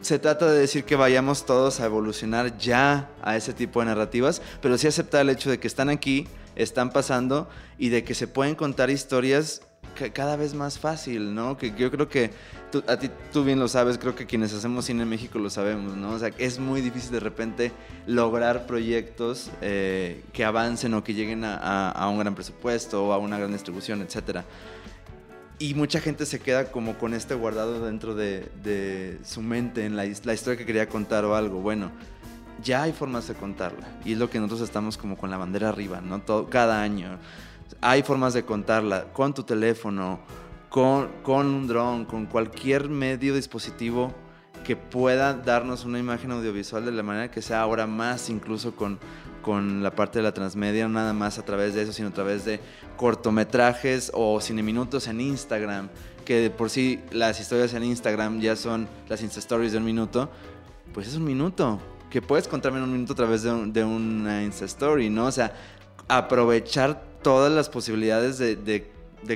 se 0.00 0.18
trata 0.18 0.50
de 0.50 0.58
decir 0.58 0.84
que 0.84 0.96
vayamos 0.96 1.46
todos 1.46 1.80
a 1.80 1.86
evolucionar 1.86 2.58
ya 2.58 3.08
a 3.22 3.36
ese 3.36 3.52
tipo 3.52 3.80
de 3.80 3.86
narrativas, 3.86 4.42
pero 4.60 4.76
sí 4.78 4.86
aceptar 4.86 5.22
el 5.22 5.30
hecho 5.30 5.50
de 5.50 5.58
que 5.58 5.66
están 5.66 5.88
aquí, 5.88 6.28
están 6.56 6.90
pasando 6.90 7.48
y 7.78 7.88
de 7.88 8.04
que 8.04 8.14
se 8.14 8.26
pueden 8.26 8.54
contar 8.54 8.90
historias 8.90 9.62
cada 10.12 10.36
vez 10.36 10.54
más 10.54 10.78
fácil, 10.78 11.34
¿no? 11.34 11.56
Que 11.56 11.72
yo 11.76 11.90
creo 11.90 12.08
que 12.08 12.30
tú, 12.70 12.82
a 12.86 12.96
ti 12.96 13.10
tú 13.32 13.44
bien 13.44 13.58
lo 13.58 13.68
sabes, 13.68 13.98
creo 13.98 14.14
que 14.14 14.26
quienes 14.26 14.52
hacemos 14.54 14.84
cine 14.84 15.02
en 15.02 15.08
México 15.08 15.38
lo 15.38 15.50
sabemos, 15.50 15.96
¿no? 15.96 16.12
O 16.12 16.18
sea, 16.18 16.30
es 16.38 16.58
muy 16.58 16.80
difícil 16.80 17.12
de 17.12 17.20
repente 17.20 17.72
lograr 18.06 18.66
proyectos 18.66 19.50
eh, 19.60 20.22
que 20.32 20.44
avancen 20.44 20.94
o 20.94 21.04
que 21.04 21.14
lleguen 21.14 21.42
a, 21.44 22.08
un 22.10 22.18
gran 22.18 22.34
presupuesto 22.34 23.06
o 23.06 23.12
a 23.12 23.18
una 23.18 23.38
gran 23.38 23.52
distribución, 23.52 24.02
etcétera. 24.02 24.44
Y 25.58 25.74
mucha 25.74 26.00
gente 26.00 26.24
se 26.24 26.38
queda 26.38 26.70
como 26.70 26.96
con 26.98 27.14
este 27.14 27.34
guardado 27.34 27.84
dentro 27.84 28.14
de, 28.14 29.18
su 29.24 29.42
mente 29.42 29.84
en 29.84 29.96
la, 29.96 30.06
historia 30.06 30.56
que 30.56 30.64
quería 30.64 30.88
contar 30.88 31.24
o 31.24 31.34
algo. 31.34 31.60
Bueno, 31.60 31.90
ya 32.62 32.82
hay 32.84 32.92
formas 32.92 33.26
de 33.26 33.34
contarla. 33.34 33.88
Y 34.04 34.12
es 34.12 34.18
lo 34.18 34.30
que 34.30 34.38
nosotros 34.38 34.62
estamos 34.62 34.96
como 34.96 35.16
con 35.16 35.30
la 35.30 35.36
bandera 35.36 35.68
arriba, 35.68 36.00
¿no? 36.00 36.20
Todo, 36.20 36.48
cada 36.48 36.80
año 36.80 37.18
hay 37.80 38.02
formas 38.02 38.34
de 38.34 38.44
contarla 38.44 39.04
con 39.12 39.34
tu 39.34 39.42
teléfono, 39.42 40.20
con, 40.68 41.08
con 41.22 41.46
un 41.46 41.66
dron, 41.66 42.04
con 42.04 42.26
cualquier 42.26 42.88
medio 42.88 43.34
dispositivo 43.34 44.12
que 44.64 44.76
pueda 44.76 45.32
darnos 45.32 45.84
una 45.84 45.98
imagen 45.98 46.30
audiovisual 46.30 46.84
de 46.84 46.92
la 46.92 47.02
manera 47.02 47.30
que 47.30 47.40
sea 47.40 47.62
ahora 47.62 47.86
más, 47.86 48.28
incluso 48.28 48.76
con, 48.76 48.98
con 49.40 49.82
la 49.82 49.92
parte 49.92 50.18
de 50.18 50.24
la 50.24 50.34
transmedia, 50.34 50.86
no 50.88 50.94
nada 50.94 51.12
más 51.12 51.38
a 51.38 51.44
través 51.44 51.74
de 51.74 51.82
eso, 51.82 51.92
sino 51.92 52.08
a 52.08 52.12
través 52.12 52.44
de 52.44 52.60
cortometrajes 52.96 54.10
o 54.12 54.40
cineminutos 54.40 55.06
en 55.06 55.20
Instagram, 55.20 55.88
que 56.24 56.40
de 56.40 56.50
por 56.50 56.68
sí 56.68 57.00
las 57.12 57.40
historias 57.40 57.72
en 57.72 57.84
Instagram 57.84 58.40
ya 58.40 58.56
son 58.56 58.88
las 59.08 59.22
Insta 59.22 59.40
Stories 59.40 59.72
de 59.72 59.78
un 59.78 59.84
minuto, 59.84 60.30
pues 60.92 61.08
es 61.08 61.14
un 61.14 61.24
minuto, 61.24 61.80
que 62.10 62.20
puedes 62.20 62.48
contarme 62.48 62.78
en 62.78 62.84
un 62.84 62.92
minuto 62.92 63.14
a 63.14 63.16
través 63.16 63.42
de, 63.42 63.50
de 63.66 63.84
una 63.84 64.42
Insta 64.42 64.66
Story, 64.66 65.08
¿no? 65.08 65.26
O 65.26 65.32
sea, 65.32 65.54
aprovechar 66.08 67.07
todas 67.28 67.52
las 67.52 67.68
posibilidades 67.68 68.38
de, 68.38 68.90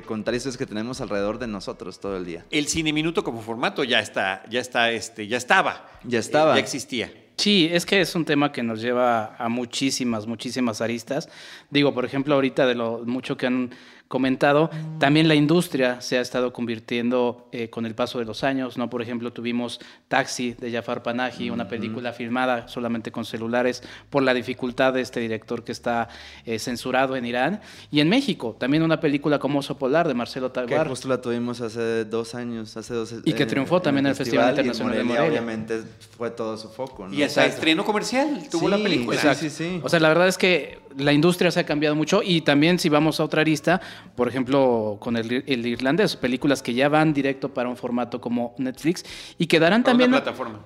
contar 0.06 0.35
historias 0.35 0.56
que 0.56 0.65
tenemos 0.65 1.03
alrededor 1.03 1.39
de 1.39 1.47
nosotros 1.47 2.00
todo 2.00 2.17
el 2.17 2.25
día. 2.25 2.47
El 2.50 2.67
cine 2.67 2.91
minuto 2.91 3.23
como 3.23 3.43
formato 3.43 3.85
ya 3.85 4.00
está, 4.00 4.43
ya 4.49 4.61
está, 4.61 4.91
este, 4.93 5.27
ya 5.27 5.37
estaba. 5.37 5.87
Ya 6.03 6.19
estaba. 6.19 6.55
ya 6.55 6.61
existía. 6.61 7.12
Sí, 7.37 7.69
es 7.71 7.85
que 7.85 8.00
es 8.00 8.15
un 8.15 8.25
tema 8.25 8.50
que 8.50 8.62
nos 8.62 8.81
lleva 8.81 9.37
a 9.37 9.50
muchísimas, 9.50 10.27
muchísimas 10.27 10.81
aristas. 10.81 11.29
Digo, 11.69 11.93
por 11.93 12.06
ejemplo, 12.06 12.35
ahorita 12.35 12.67
de 12.67 12.75
lo 12.75 13.03
mucho 13.05 13.37
que 13.37 13.47
han 13.47 13.75
comentado, 14.12 14.69
también 14.99 15.26
la 15.26 15.35
industria 15.35 16.03
se 16.03 16.19
ha 16.19 16.20
estado 16.20 16.53
convirtiendo 16.53 17.49
eh, 17.50 17.70
con 17.70 17.87
el 17.87 17.94
paso 17.94 18.19
de 18.19 18.26
los 18.26 18.44
años, 18.44 18.76
¿no? 18.76 18.91
Por 18.91 19.00
ejemplo, 19.00 19.32
tuvimos 19.32 19.81
Taxi 20.09 20.53
de 20.53 20.70
Jafar 20.70 21.03
Panahi, 21.03 21.49
una 21.49 21.67
película 21.67 22.12
filmada 22.12 22.69
solamente 22.69 23.11
con 23.11 23.25
celulares 23.25 23.82
por 24.11 24.23
la 24.23 24.35
dificultad 24.35 24.93
de 24.93 25.00
este 25.00 25.19
director 25.19 25.64
que 25.64 25.73
está 25.73 26.11
eh, 26.44 26.59
censurado 26.59 27.17
en 27.17 27.25
Irán. 27.25 27.62
Y 27.91 28.00
en 28.00 28.11
México, 28.11 28.55
también 28.61 28.82
una 28.82 29.00
película 29.00 29.38
como 29.38 29.61
Oso 29.61 29.79
Polar 29.79 30.06
de 30.06 30.12
Marcelo 30.12 30.53
Talvar. 30.53 30.82
Que 30.82 30.91
justo 30.91 31.08
la 31.08 31.23
tuvimos 31.23 31.62
hace 31.62 32.05
dos 32.05 32.35
años, 32.35 32.76
hace 32.76 32.93
dos 32.93 33.15
Y 33.25 33.32
que 33.32 33.47
triunfó 33.47 33.81
también 33.81 34.05
en 34.05 34.11
el 34.11 34.17
Festival, 34.17 34.50
Internacional 34.50 34.94
de 34.94 35.05
Morelia. 35.05 35.31
Obviamente 35.31 35.81
fue 36.19 36.29
todo 36.31 36.58
su 36.58 36.69
foco, 36.69 37.08
¿no? 37.08 37.15
Y 37.15 37.22
hasta 37.22 37.46
estreno 37.46 37.82
comercial 37.82 38.46
tuvo 38.51 38.69
la 38.69 38.77
película. 38.77 39.34
Sí, 39.34 39.48
sí, 39.48 39.51
sí. 39.51 39.81
O 39.82 39.89
sea, 39.89 40.01
la 40.01 40.08
verdad 40.08 40.29
es 40.29 40.36
que 40.36 40.82
la 40.96 41.13
industria 41.13 41.51
se 41.51 41.60
ha 41.60 41.65
cambiado 41.65 41.94
mucho 41.94 42.22
y 42.22 42.43
también 42.43 42.79
si 42.79 42.89
vamos 42.89 43.20
a 43.20 43.25
otra 43.25 43.41
arista, 43.41 43.81
por 44.15 44.29
ejemplo, 44.29 44.99
con 45.01 45.17
el, 45.17 45.32
irlandés, 45.47 46.17
películas 46.17 46.63
que 46.63 46.75
ya 46.75 46.89
van 46.89 47.13
directo 47.13 47.53
para 47.53 47.69
un 47.69 47.77
formato 47.77 48.21
como 48.21 48.55
Netflix 48.59 49.05
y 49.39 49.47
que 49.47 49.59
darán 49.59 49.82
también 49.82 50.13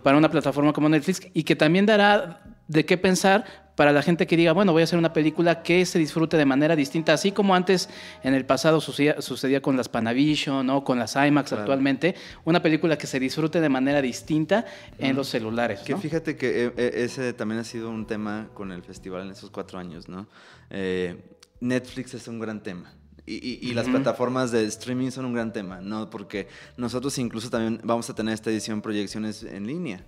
para 0.03 0.17
una 0.17 0.31
plataforma 0.31 0.73
como 0.73 0.89
Netflix 0.89 1.21
y 1.33 1.45
que 1.45 1.57
también 1.57 1.87
dará 1.87 2.43
de 2.69 2.85
qué 2.85 2.97
pensar 2.97 3.67
para 3.77 3.93
la 3.93 4.03
gente 4.03 4.27
que 4.27 4.37
diga, 4.37 4.53
bueno, 4.53 4.73
voy 4.73 4.81
a 4.81 4.85
hacer 4.85 4.99
una 4.99 5.13
película 5.13 5.63
que 5.63 5.85
se 5.85 5.99
disfrute 5.99 6.37
de 6.37 6.47
manera 6.47 6.75
distinta, 6.75 7.13
así 7.13 7.31
como 7.31 7.55
antes 7.55 7.91
en 8.23 8.35
el 8.35 8.47
pasado 8.47 8.81
sucedía, 8.81 9.61
con 9.61 9.77
las 9.77 9.89
Panavision, 9.89 10.69
o 10.71 10.83
con 10.83 10.99
las 10.99 11.15
IMAX 11.15 11.53
actualmente, 11.53 12.15
una 12.45 12.63
película 12.63 12.97
que 12.97 13.07
se 13.07 13.21
disfrute 13.21 13.61
de 13.61 13.69
manera 13.69 14.01
distinta 14.01 14.65
en 14.99 15.15
los 15.15 15.29
celulares. 15.29 15.81
Que 15.81 15.97
fíjate 15.97 16.37
que 16.37 16.65
eh, 16.65 16.73
eh, 16.77 16.93
ese 16.95 17.35
también 17.35 17.61
ha 17.61 17.65
sido 17.65 17.91
un 17.91 18.07
tema 18.07 18.49
con 18.55 18.73
el 18.73 18.83
festival 18.83 19.27
en 19.27 19.33
esos 19.33 19.51
cuatro 19.51 19.79
años, 19.79 20.09
¿no? 20.09 20.27
Eh, 20.71 21.37
Netflix 21.61 22.15
es 22.15 22.27
un 22.29 22.41
gran 22.41 22.63
tema. 22.63 22.95
Y, 23.29 23.75
las 23.75 23.89
plataformas 23.89 24.53
de 24.53 24.65
streaming 24.67 25.11
son 25.11 25.25
un 25.25 25.35
gran 25.35 25.53
tema, 25.53 25.81
¿no? 25.81 26.09
Porque 26.09 26.47
nosotros 26.77 27.19
incluso 27.19 27.51
también 27.51 27.81
vamos 27.83 28.09
a 28.09 28.15
tener 28.15 28.33
esta 28.33 28.51
edición 28.51 28.81
proyecciones 28.81 29.43
en 29.43 29.67
línea. 29.67 30.05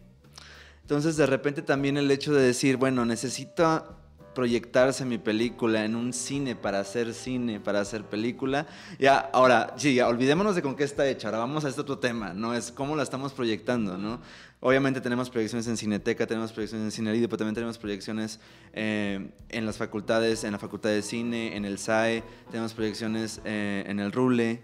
Entonces, 0.83 1.17
de 1.17 1.27
repente 1.27 1.63
también 1.63 1.97
el 1.97 2.11
hecho 2.11 2.33
de 2.33 2.43
decir, 2.43 2.77
bueno, 2.77 3.05
necesito 3.05 3.97
proyectarse 4.35 5.05
mi 5.05 5.19
película 5.19 5.85
en 5.85 5.97
un 5.97 6.13
cine 6.13 6.55
para 6.55 6.81
hacer 6.81 7.15
cine, 7.15 7.61
para 7.61 7.81
hacer 7.81 8.05
película. 8.05 8.67
Ya, 8.99 9.19
ahora, 9.33 9.75
sí, 9.77 10.01
olvidémonos 10.01 10.55
de 10.55 10.63
con 10.63 10.77
qué 10.77 10.85
está 10.85 11.09
hecha. 11.09 11.29
Ahora 11.29 11.39
vamos 11.39 11.65
a 11.65 11.69
este 11.69 11.81
otro 11.81 11.99
tema, 11.99 12.35
¿no? 12.35 12.55
Es 12.55 12.71
cómo 12.71 12.97
la 12.97 13.03
estamos 13.03 13.33
proyectando, 13.33 13.99
¿no? 13.99 14.21
Obviamente 14.61 15.01
tenemos 15.01 15.31
proyecciones 15.31 15.69
en 15.69 15.77
Cineteca, 15.77 16.27
tenemos 16.27 16.53
proyecciones 16.53 16.87
en 16.87 16.91
Cine 16.91 17.13
pero 17.29 17.37
también 17.37 17.55
tenemos 17.55 17.79
proyecciones 17.79 18.41
eh, 18.73 19.31
en 19.51 19.67
las 19.67 19.77
facultades, 19.77 20.43
en 20.43 20.53
la 20.53 20.59
Facultad 20.59 20.91
de 20.91 21.03
Cine, 21.03 21.57
en 21.57 21.65
el 21.65 21.79
SAE, 21.79 22.25
tenemos 22.51 22.75
proyecciones 22.75 23.41
eh, 23.45 23.85
en 23.87 24.01
el 24.01 24.11
RULE. 24.11 24.61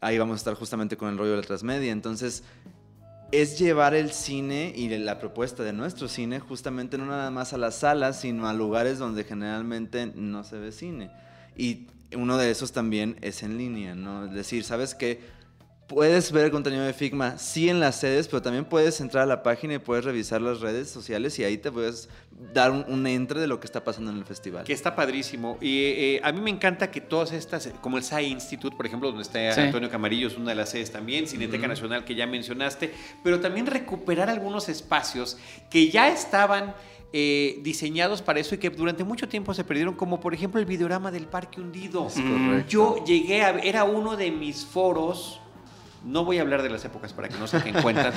Ahí 0.00 0.18
vamos 0.18 0.34
a 0.34 0.38
estar 0.38 0.54
justamente 0.54 0.96
con 0.96 1.10
el 1.10 1.16
rollo 1.16 1.30
de 1.30 1.36
la 1.38 1.42
transmedia. 1.42 1.92
Entonces, 1.92 2.42
es 3.40 3.58
llevar 3.58 3.94
el 3.94 4.12
cine 4.12 4.72
y 4.76 4.88
la 4.98 5.18
propuesta 5.18 5.64
de 5.64 5.72
nuestro 5.72 6.08
cine 6.08 6.38
justamente 6.38 6.98
no 6.98 7.06
nada 7.06 7.30
más 7.30 7.52
a 7.52 7.58
las 7.58 7.76
salas, 7.76 8.20
sino 8.20 8.46
a 8.48 8.52
lugares 8.52 8.98
donde 8.98 9.24
generalmente 9.24 10.12
no 10.14 10.44
se 10.44 10.58
ve 10.58 10.70
cine. 10.70 11.10
Y 11.56 11.88
uno 12.16 12.36
de 12.36 12.50
esos 12.50 12.72
también 12.72 13.16
es 13.22 13.42
en 13.42 13.58
línea, 13.58 13.94
¿no? 13.94 14.26
Es 14.26 14.32
decir, 14.32 14.62
¿sabes 14.62 14.94
qué? 14.94 15.20
Puedes 15.86 16.32
ver 16.32 16.46
el 16.46 16.50
contenido 16.50 16.82
de 16.82 16.94
Figma, 16.94 17.36
sí 17.36 17.68
en 17.68 17.78
las 17.78 17.96
sedes, 17.96 18.26
pero 18.26 18.40
también 18.40 18.64
puedes 18.64 19.00
entrar 19.02 19.24
a 19.24 19.26
la 19.26 19.42
página 19.42 19.74
y 19.74 19.78
puedes 19.78 20.04
revisar 20.04 20.40
las 20.40 20.60
redes 20.60 20.88
sociales 20.88 21.38
y 21.38 21.44
ahí 21.44 21.58
te 21.58 21.70
puedes 21.70 22.08
dar 22.54 22.70
un, 22.70 22.86
un 22.88 23.06
entre 23.06 23.38
de 23.38 23.46
lo 23.46 23.60
que 23.60 23.66
está 23.66 23.84
pasando 23.84 24.10
en 24.10 24.16
el 24.16 24.24
festival. 24.24 24.64
Que 24.64 24.72
está 24.72 24.96
padrísimo. 24.96 25.58
Y 25.60 25.82
eh, 25.82 26.20
a 26.24 26.32
mí 26.32 26.40
me 26.40 26.50
encanta 26.50 26.90
que 26.90 27.02
todas 27.02 27.32
estas, 27.32 27.68
como 27.82 27.98
el 27.98 28.02
SAI 28.02 28.26
Institute, 28.32 28.74
por 28.74 28.86
ejemplo, 28.86 29.08
donde 29.08 29.22
está 29.22 29.52
Sí. 29.52 29.60
Antonio 29.60 29.90
Camarillo, 29.90 30.28
es 30.28 30.36
una 30.38 30.50
de 30.50 30.56
las 30.56 30.70
sedes 30.70 30.90
también, 30.90 31.26
Cineteca 31.26 31.68
Nacional 31.68 32.04
que 32.04 32.14
ya 32.14 32.26
mencionaste, 32.26 32.90
pero 33.22 33.40
también 33.40 33.66
recuperar 33.66 34.30
algunos 34.30 34.70
espacios 34.70 35.36
que 35.70 35.90
ya 35.90 36.08
estaban 36.08 36.74
eh, 37.12 37.60
diseñados 37.62 38.22
para 38.22 38.40
eso 38.40 38.54
y 38.54 38.58
que 38.58 38.70
durante 38.70 39.04
mucho 39.04 39.28
tiempo 39.28 39.52
se 39.54 39.62
perdieron, 39.64 39.94
como 39.94 40.18
por 40.18 40.34
ejemplo 40.34 40.58
el 40.60 40.66
videorama 40.66 41.10
del 41.10 41.26
Parque 41.26 41.60
Hundido. 41.60 42.08
Yo 42.68 43.04
llegué 43.04 43.42
a, 43.42 43.50
era 43.50 43.84
uno 43.84 44.16
de 44.16 44.30
mis 44.30 44.64
foros. 44.64 45.40
No 46.04 46.24
voy 46.24 46.38
a 46.38 46.42
hablar 46.42 46.62
de 46.62 46.68
las 46.68 46.84
épocas 46.84 47.12
para 47.12 47.28
que 47.28 47.38
no 47.38 47.46
saquen 47.46 47.74
cuenta. 47.80 48.12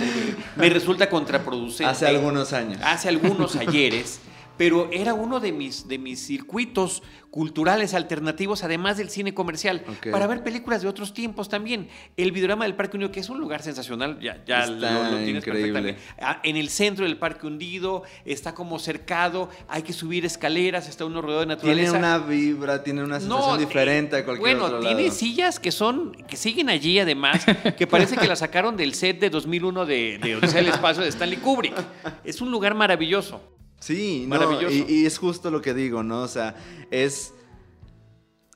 Me 0.58 0.70
resulta 0.70 1.10
contraproducente. 1.10 1.86
Hace 1.86 2.08
algunos 2.08 2.52
años. 2.52 2.82
Hace 2.84 3.08
algunos 3.10 3.56
ayeres. 3.56 4.20
Pero 4.58 4.90
era 4.92 5.14
uno 5.14 5.40
de 5.40 5.52
mis, 5.52 5.88
de 5.88 5.98
mis 5.98 6.20
circuitos 6.26 7.04
culturales 7.30 7.94
alternativos, 7.94 8.64
además 8.64 8.98
del 8.98 9.10
cine 9.10 9.34
comercial, 9.34 9.84
para 10.12 10.26
ver 10.26 10.44
películas 10.44 10.82
de 10.82 10.88
otros 10.88 11.14
tiempos 11.14 11.50
también. 11.50 11.88
El 12.16 12.32
videorama 12.32 12.66
del 12.66 12.74
Parque 12.76 12.98
Hundido, 12.98 13.12
que 13.12 13.20
es 13.20 13.30
un 13.30 13.40
lugar 13.40 13.62
sensacional, 13.62 14.20
ya, 14.20 14.44
ya 14.46 14.66
lo, 14.66 14.76
lo 14.80 15.18
tienes 15.18 15.46
increíble. 15.46 15.74
perfectamente. 15.74 16.02
Ah, 16.20 16.40
En 16.44 16.56
el 16.56 16.70
centro 16.70 17.06
del 17.06 17.18
Parque 17.18 17.46
Hundido, 17.46 18.04
está 18.26 18.56
como 18.56 18.80
cercado, 18.80 19.50
hay 19.68 19.84
que 19.84 19.94
subir 19.94 20.26
escaleras, 20.26 20.88
está 20.90 21.06
uno 21.06 21.22
rodeado 21.22 21.42
de 21.42 21.48
naturaleza. 21.48 21.92
Tiene 21.92 22.06
una 22.08 22.18
vibra, 22.18 22.84
tiene 22.84 23.04
una 23.04 23.20
sensación 23.20 23.56
eh, 23.56 23.60
diferente 23.66 24.16
a 24.16 24.26
cualquier 24.26 24.58
bueno, 24.58 24.66
otro 24.66 24.80
tiene 24.80 25.12
sillas 25.12 25.60
que 25.60 25.72
son, 25.72 26.14
que 26.28 26.38
siguen 26.38 26.70
allí 26.70 26.98
además, 27.00 27.46
que 27.78 27.86
parece 27.86 28.18
que 28.18 28.26
la 28.28 28.36
sacaron 28.36 28.76
del 28.78 28.94
set 28.96 29.20
de 29.20 29.30
2001 29.30 29.86
de, 29.86 30.18
de 30.18 30.36
Odisea 30.38 30.62
del 30.62 30.70
Espacio 30.70 31.04
de 31.04 31.10
Stanley 31.10 31.38
Kubrick. 31.38 31.76
Es 32.24 32.42
un 32.42 32.50
lugar 32.50 32.74
maravilloso. 32.74 33.42
Sí, 33.80 34.24
no, 34.24 34.38
Maravilloso. 34.38 34.74
Y, 34.74 34.86
y 34.88 35.06
es 35.06 35.18
justo 35.18 35.52
lo 35.52 35.62
que 35.62 35.74
digo, 35.74 36.04
¿no? 36.04 36.22
O 36.22 36.28
sea, 36.28 36.56
es. 36.92 37.34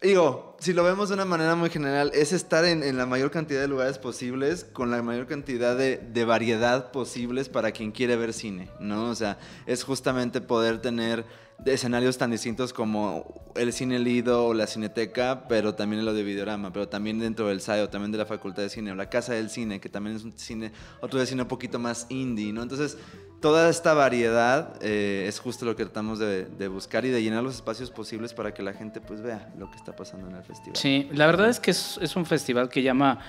Digo, 0.01 0.57
si 0.59 0.73
lo 0.73 0.83
vemos 0.83 1.09
de 1.09 1.15
una 1.15 1.25
manera 1.25 1.55
muy 1.55 1.69
general, 1.69 2.09
es 2.15 2.33
estar 2.33 2.65
en, 2.65 2.81
en 2.81 2.97
la 2.97 3.05
mayor 3.05 3.29
cantidad 3.29 3.61
de 3.61 3.67
lugares 3.67 3.99
posibles, 3.99 4.63
con 4.63 4.89
la 4.89 5.01
mayor 5.03 5.27
cantidad 5.27 5.77
de, 5.77 5.97
de 5.97 6.25
variedad 6.25 6.91
posibles 6.91 7.49
para 7.49 7.71
quien 7.71 7.91
quiere 7.91 8.15
ver 8.15 8.33
cine, 8.33 8.69
¿no? 8.79 9.11
O 9.11 9.15
sea, 9.15 9.37
es 9.67 9.83
justamente 9.83 10.41
poder 10.41 10.81
tener 10.81 11.23
escenarios 11.65 12.17
tan 12.17 12.31
distintos 12.31 12.73
como 12.73 13.41
el 13.55 13.71
cine 13.73 13.99
Lido 13.99 14.45
o 14.45 14.53
la 14.53 14.67
cineteca, 14.67 15.47
pero 15.47 15.75
también 15.75 16.03
lo 16.05 16.13
de 16.13 16.23
videorama, 16.23 16.73
pero 16.73 16.87
también 16.87 17.19
dentro 17.19 17.47
del 17.47 17.61
SAI 17.61 17.81
o 17.81 17.89
también 17.89 18.11
de 18.11 18.17
la 18.17 18.25
Facultad 18.25 18.63
de 18.63 18.69
Cine 18.69 18.91
o 18.91 18.95
la 18.95 19.09
Casa 19.09 19.33
del 19.33 19.49
Cine, 19.49 19.79
que 19.79 19.89
también 19.89 20.15
es 20.15 20.23
un 20.23 20.37
cine, 20.37 20.71
otro 21.01 21.19
de 21.19 21.25
cine 21.25 21.43
un 21.43 21.47
poquito 21.47 21.77
más 21.77 22.07
indie, 22.09 22.51
¿no? 22.51 22.63
Entonces, 22.63 22.97
toda 23.41 23.69
esta 23.69 23.93
variedad 23.93 24.75
eh, 24.81 25.25
es 25.27 25.39
justo 25.39 25.65
lo 25.65 25.75
que 25.75 25.83
tratamos 25.83 26.19
de, 26.19 26.67
buscar 26.67 27.03
y 27.05 27.09
de 27.09 27.21
llenar 27.21 27.43
los 27.43 27.55
espacios 27.55 27.89
posibles 27.89 28.33
para 28.33 28.53
que 28.53 28.61
la 28.63 28.73
gente 28.73 29.01
pues 29.01 29.21
vea 29.21 29.51
lo 29.57 29.69
que 29.69 29.77
está 29.77 29.95
pasando 29.95 30.27
en 30.27 30.35
el 30.35 30.43
festival. 30.43 30.77
Sí, 30.77 31.09
la 31.11 31.25
verdad 31.25 31.49
es 31.49 31.59
que 31.59 31.71
es 31.71 32.15
un 32.15 32.25
festival 32.25 32.69
que 32.69 32.83
llama 32.83 33.19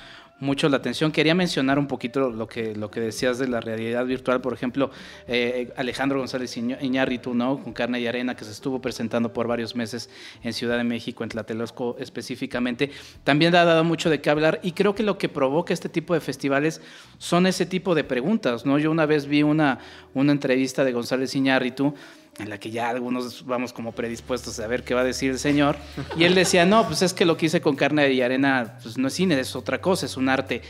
mucho 0.43 0.69
la 0.69 0.79
atención. 0.79 1.13
Quería 1.13 1.35
mencionar 1.37 1.79
un 1.79 1.87
poquito 1.87 2.29
lo 2.29 2.49
que, 2.49 2.75
lo 2.75 2.91
que 2.91 3.01
decías 3.01 3.39
de 3.39 3.47
la 3.47 3.61
realidad 3.61 4.05
virtual. 4.05 4.41
Por 4.41 4.53
ejemplo, 4.53 4.91
eh, 5.29 5.73
Alejandro 5.77 6.19
González 6.19 6.57
Iñárritu, 6.57 7.33
¿no? 7.33 7.63
Con 7.63 7.73
Carne 7.73 8.01
y 8.01 8.09
Arena, 8.09 8.35
que 8.35 8.45
se 8.45 8.51
estuvo 8.51 8.81
presentando 8.81 9.33
por 9.33 9.47
varios 9.47 9.77
meses 9.77 10.11
en 10.43 10.53
Ciudad 10.53 10.79
de 10.79 10.85
México, 10.85 11.23
en 11.23 11.31
Tlatelolco 11.31 11.97
específicamente, 12.01 12.91
también 13.23 13.55
ha 13.55 13.65
dado 13.65 13.85
mucho 13.85 14.11
de 14.11 14.21
qué 14.21 14.31
hablar 14.31 14.59
y 14.65 14.73
creo 14.73 14.97
que 14.97 15.05
lo 15.05 15.17
que 15.17 15.29
provoca 15.29 15.73
este 15.73 15.89
tipo 15.89 16.13
de 16.13 16.21
festivales 16.21 16.81
son 17.19 17.47
ese 17.47 17.65
tipo 17.65 17.95
de 17.95 18.03
preguntas, 18.03 18.67
¿no? 18.67 18.81
Yo 18.81 18.91
una 18.91 19.07
vez 19.07 19.27
vi 19.27 19.45
una, 19.45 19.79
una 20.13 20.33
entrevista 20.33 20.85
de 20.85 20.93
González 20.93 21.37
Iñárritu 21.37 21.95
en 22.39 22.49
la 22.49 22.59
que 22.59 22.71
ya 22.71 22.89
algunos 22.89 23.45
vamos 23.45 23.73
como 23.73 23.93
predispuestos 23.93 24.59
a 24.59 24.67
ver 24.67 24.85
qué 24.85 24.95
va 24.95 25.03
a 25.03 25.05
decir 25.05 25.31
el 25.31 25.39
señor. 25.39 25.77
Y 26.17 26.25
él 26.25 26.35
decía, 26.35 26.65
no, 26.65 26.87
pues 26.87 27.03
es 27.03 27.13
que 27.13 27.25
lo 27.25 27.37
que 27.37 27.47
hice 27.47 27.61
con 27.61 27.77
carne 27.77 28.11
y 28.13 28.23
arena, 28.23 28.79
pues 28.83 28.97
no 28.97 29.09
es 29.09 29.15
cine, 29.15 29.39
es 29.39 29.55
otra 29.55 29.81
cosa, 29.81 30.07
es 30.07 30.17
un 30.17 30.29
arte 30.29 30.63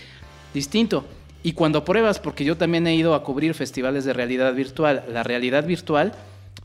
distinto. 0.52 1.04
Y 1.44 1.52
cuando 1.52 1.84
pruebas, 1.84 2.18
porque 2.18 2.44
yo 2.44 2.56
también 2.56 2.86
he 2.86 2.94
ido 2.94 3.14
a 3.14 3.22
cubrir 3.22 3.54
festivales 3.54 4.04
de 4.04 4.12
realidad 4.12 4.52
virtual, 4.54 5.04
la 5.08 5.22
realidad 5.22 5.64
virtual, 5.64 6.12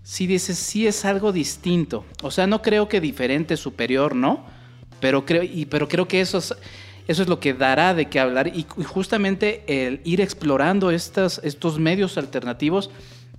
sí 0.03 0.25
dices, 0.25 0.57
sí 0.57 0.87
es 0.87 1.05
algo 1.05 1.31
distinto. 1.31 2.05
O 2.23 2.31
sea, 2.31 2.47
no 2.47 2.61
creo 2.61 2.87
que 2.87 2.99
diferente, 3.01 3.57
superior, 3.57 4.15
¿no? 4.15 4.45
Pero 4.99 5.25
creo, 5.25 5.43
pero 5.69 5.87
creo 5.87 6.07
que 6.07 6.21
eso 6.21 6.39
es, 6.39 6.55
eso 7.07 7.21
es 7.21 7.29
lo 7.29 7.39
que 7.39 7.53
dará 7.53 7.93
de 7.93 8.07
qué 8.07 8.19
hablar. 8.19 8.47
Y, 8.47 8.65
y 8.77 8.83
justamente 8.83 9.63
el 9.67 10.01
ir 10.03 10.21
explorando 10.21 10.89
estas, 10.89 11.39
estos 11.43 11.79
medios 11.79 12.17
alternativos 12.17 12.89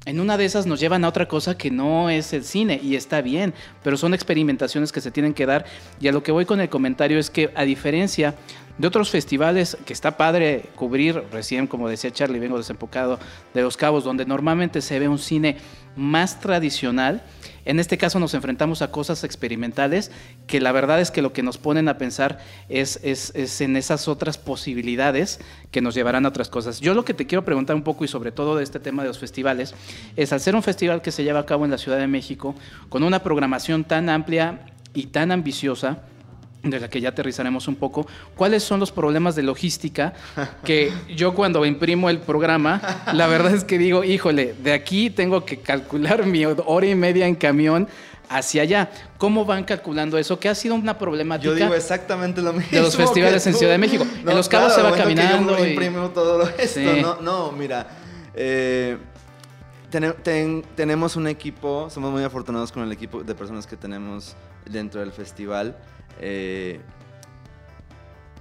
en 0.08 0.20
una 0.20 0.38
de 0.38 0.46
esas 0.46 0.64
nos 0.64 0.80
llevan 0.80 1.04
a 1.04 1.08
otra 1.08 1.28
cosa 1.28 1.58
que 1.58 1.70
no 1.70 2.08
es 2.08 2.32
el 2.32 2.42
cine 2.42 2.80
y 2.82 2.96
está 2.96 3.20
bien, 3.20 3.52
pero 3.82 3.98
son 3.98 4.14
experimentaciones 4.14 4.90
que 4.90 5.02
se 5.02 5.10
tienen 5.10 5.34
que 5.34 5.44
dar. 5.44 5.66
Y 6.00 6.08
a 6.08 6.12
lo 6.12 6.22
que 6.22 6.32
voy 6.32 6.46
con 6.46 6.60
el 6.60 6.70
comentario 6.70 7.18
es 7.18 7.28
que 7.28 7.50
a 7.54 7.64
diferencia 7.64 8.34
de 8.78 8.86
otros 8.86 9.10
festivales 9.10 9.76
que 9.84 9.92
está 9.92 10.16
padre 10.16 10.70
cubrir, 10.76 11.22
recién 11.32 11.66
como 11.66 11.88
decía 11.88 12.12
Charlie, 12.12 12.38
vengo 12.38 12.56
desempocado 12.56 13.18
de 13.52 13.62
Los 13.62 13.76
Cabos, 13.76 14.04
donde 14.04 14.24
normalmente 14.24 14.80
se 14.80 14.98
ve 14.98 15.08
un 15.08 15.18
cine 15.18 15.56
más 15.96 16.38
tradicional, 16.38 17.24
en 17.64 17.80
este 17.80 17.98
caso 17.98 18.18
nos 18.18 18.32
enfrentamos 18.32 18.80
a 18.80 18.90
cosas 18.90 19.24
experimentales 19.24 20.10
que 20.46 20.60
la 20.60 20.72
verdad 20.72 21.00
es 21.00 21.10
que 21.10 21.20
lo 21.20 21.34
que 21.34 21.42
nos 21.42 21.58
ponen 21.58 21.88
a 21.88 21.98
pensar 21.98 22.38
es, 22.70 23.00
es 23.02 23.60
en 23.60 23.76
esas 23.76 24.08
otras 24.08 24.38
posibilidades 24.38 25.40
que 25.70 25.82
nos 25.82 25.94
llevarán 25.94 26.24
a 26.24 26.30
otras 26.30 26.48
cosas. 26.48 26.80
Yo 26.80 26.94
lo 26.94 27.04
que 27.04 27.12
te 27.12 27.26
quiero 27.26 27.44
preguntar 27.44 27.76
un 27.76 27.82
poco 27.82 28.04
y 28.04 28.08
sobre 28.08 28.32
todo 28.32 28.56
de 28.56 28.64
este 28.64 28.80
tema 28.80 29.02
de 29.02 29.08
los 29.08 29.18
festivales 29.18 29.74
es 30.16 30.32
al 30.32 30.40
ser 30.40 30.54
un 30.54 30.62
festival 30.62 31.02
que 31.02 31.12
se 31.12 31.24
lleva 31.24 31.40
a 31.40 31.46
cabo 31.46 31.66
en 31.66 31.70
la 31.70 31.78
Ciudad 31.78 31.98
de 31.98 32.06
México 32.06 32.54
con 32.88 33.02
una 33.02 33.22
programación 33.22 33.84
tan 33.84 34.08
amplia 34.08 34.60
y 34.94 35.08
tan 35.08 35.30
ambiciosa, 35.30 36.04
de 36.62 36.80
la 36.80 36.88
que 36.90 37.00
ya 37.00 37.10
aterrizaremos 37.10 37.68
un 37.68 37.76
poco, 37.76 38.06
¿cuáles 38.36 38.64
son 38.64 38.80
los 38.80 38.90
problemas 38.90 39.36
de 39.36 39.42
logística 39.44 40.12
que 40.64 40.92
yo 41.14 41.32
cuando 41.34 41.64
imprimo 41.64 42.10
el 42.10 42.18
programa, 42.18 42.80
la 43.12 43.26
verdad 43.28 43.54
es 43.54 43.62
que 43.64 43.78
digo, 43.78 44.02
híjole, 44.04 44.54
de 44.62 44.72
aquí 44.72 45.08
tengo 45.10 45.44
que 45.44 45.58
calcular 45.60 46.26
mi 46.26 46.44
hora 46.44 46.86
y 46.86 46.94
media 46.96 47.26
en 47.26 47.36
camión 47.36 47.86
hacia 48.28 48.62
allá. 48.62 48.90
¿Cómo 49.18 49.44
van 49.44 49.64
calculando 49.64 50.18
eso? 50.18 50.38
Que 50.40 50.48
ha 50.48 50.54
sido 50.54 50.74
una 50.74 50.98
problemática. 50.98 51.46
Yo 51.50 51.54
digo 51.54 51.74
exactamente 51.74 52.42
lo 52.42 52.52
mismo. 52.52 52.68
de 52.72 52.82
los 52.82 52.96
festivales 52.96 53.46
en. 53.46 53.54
Ciudad 53.54 53.72
de 53.72 53.78
México. 53.78 54.04
En 54.18 54.26
Los 54.36 54.48
Cabos 54.48 54.74
se 54.74 54.82
va 54.82 54.90
momento 54.90 55.08
que 55.08 55.14
caminando 55.16 55.56
Yo 55.58 55.64
y- 55.64 56.10
todo 56.12 56.42
esto. 56.58 56.80
Sí. 56.80 57.00
No, 57.00 57.20
no, 57.22 57.52
mira. 57.52 57.86
eh, 58.34 58.98
tene- 59.90 60.12
ten- 60.12 60.62
tenemos 60.74 61.16
un 61.16 61.26
equipo, 61.28 61.88
somos 61.88 62.10
muy 62.12 62.22
afortunados 62.24 62.70
con 62.72 62.82
el 62.82 62.92
equipo 62.92 63.22
de 63.22 63.34
personas 63.34 63.66
que 63.66 63.76
tenemos 63.76 64.36
dentro 64.68 65.00
del 65.00 65.12
festival. 65.12 65.76
Eh, 66.20 66.80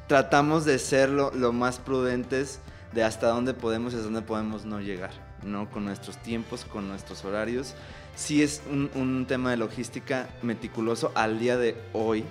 tratamos 0.07 0.65
de 0.65 0.79
ser 0.79 1.10
lo, 1.10 1.31
más 1.53 1.79
prudentes 1.79 2.60
de 2.93 3.03
hasta 3.03 3.27
dónde 3.27 3.53
podemos 3.53 3.93
y 3.93 3.98
hasta 3.98 4.05
dónde 4.05 4.22
podemos 4.22 4.65
no 4.65 4.79
llegar, 4.79 5.12
¿no? 5.43 5.69
Con 5.69 5.86
nuestros 5.86 6.17
tiempos, 6.17 6.65
con 6.65 6.88
nuestros 6.88 7.24
horarios. 7.25 7.75
Sí 8.15 8.41
es 8.41 8.62
un, 8.72 8.89
un 8.96 9.25
tema 9.27 9.51
de 9.51 9.57
logística 9.57 10.27
meticuloso 10.41 11.12
al 11.13 11.39
día 11.39 11.57
de 11.57 11.75
hoy. 11.93 12.24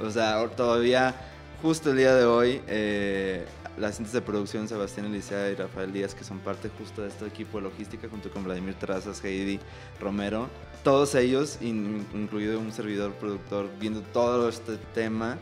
O 0.00 0.10
sea, 0.10 0.48
todavía, 0.48 1.14
justo 1.60 1.90
el 1.90 1.98
día 1.98 2.14
de 2.14 2.24
hoy, 2.24 2.62
eh, 2.66 3.44
las 3.76 3.90
asistentes 3.90 4.12
de 4.12 4.22
producción, 4.22 4.68
Sebastián 4.68 5.06
Elisea 5.06 5.50
y 5.50 5.54
Rafael 5.56 5.92
Díaz, 5.92 6.14
que 6.14 6.24
son 6.24 6.38
parte 6.38 6.70
justo 6.78 7.02
de 7.02 7.08
este 7.08 7.26
equipo 7.26 7.58
de 7.58 7.64
logística, 7.64 8.08
junto 8.08 8.30
con 8.30 8.44
Vladimir 8.44 8.74
Terrazas, 8.74 9.22
Heidi 9.24 9.58
Romero, 10.00 10.48
todos 10.84 11.14
ellos, 11.14 11.58
in- 11.60 12.06
incluido 12.14 12.58
un 12.60 12.70
servidor 12.72 13.12
productor, 13.14 13.68
viendo 13.80 14.00
todo 14.00 14.48
este 14.48 14.76
tema, 14.94 15.38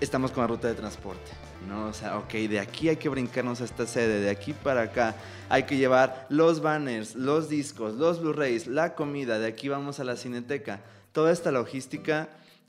estamos 0.00 0.30
con 0.30 0.42
la 0.42 0.48
ruta 0.48 0.68
de 0.68 0.74
transporte. 0.74 1.30
¿no? 1.66 1.86
O 1.88 1.92
sea, 1.94 2.18
ok, 2.18 2.32
de 2.32 2.60
aquí 2.60 2.88
hay 2.90 2.96
que 2.96 3.08
brincarnos 3.08 3.60
a 3.60 3.64
esta 3.64 3.86
sede, 3.86 4.20
de 4.20 4.30
aquí 4.30 4.52
para 4.52 4.82
acá 4.82 5.16
hay 5.48 5.62
que 5.64 5.76
llevar 5.76 6.26
los 6.28 6.60
banners, 6.60 7.14
los 7.16 7.48
discos, 7.48 7.94
los 7.94 8.20
Blu-rays, 8.20 8.66
la 8.66 8.94
comida, 8.94 9.38
de 9.38 9.46
aquí 9.46 9.68
vamos 9.68 9.98
a 9.98 10.04
la 10.04 10.16
cineteca. 10.16 10.80
Toda 11.12 11.32
esta 11.32 11.50
logística 11.50 12.28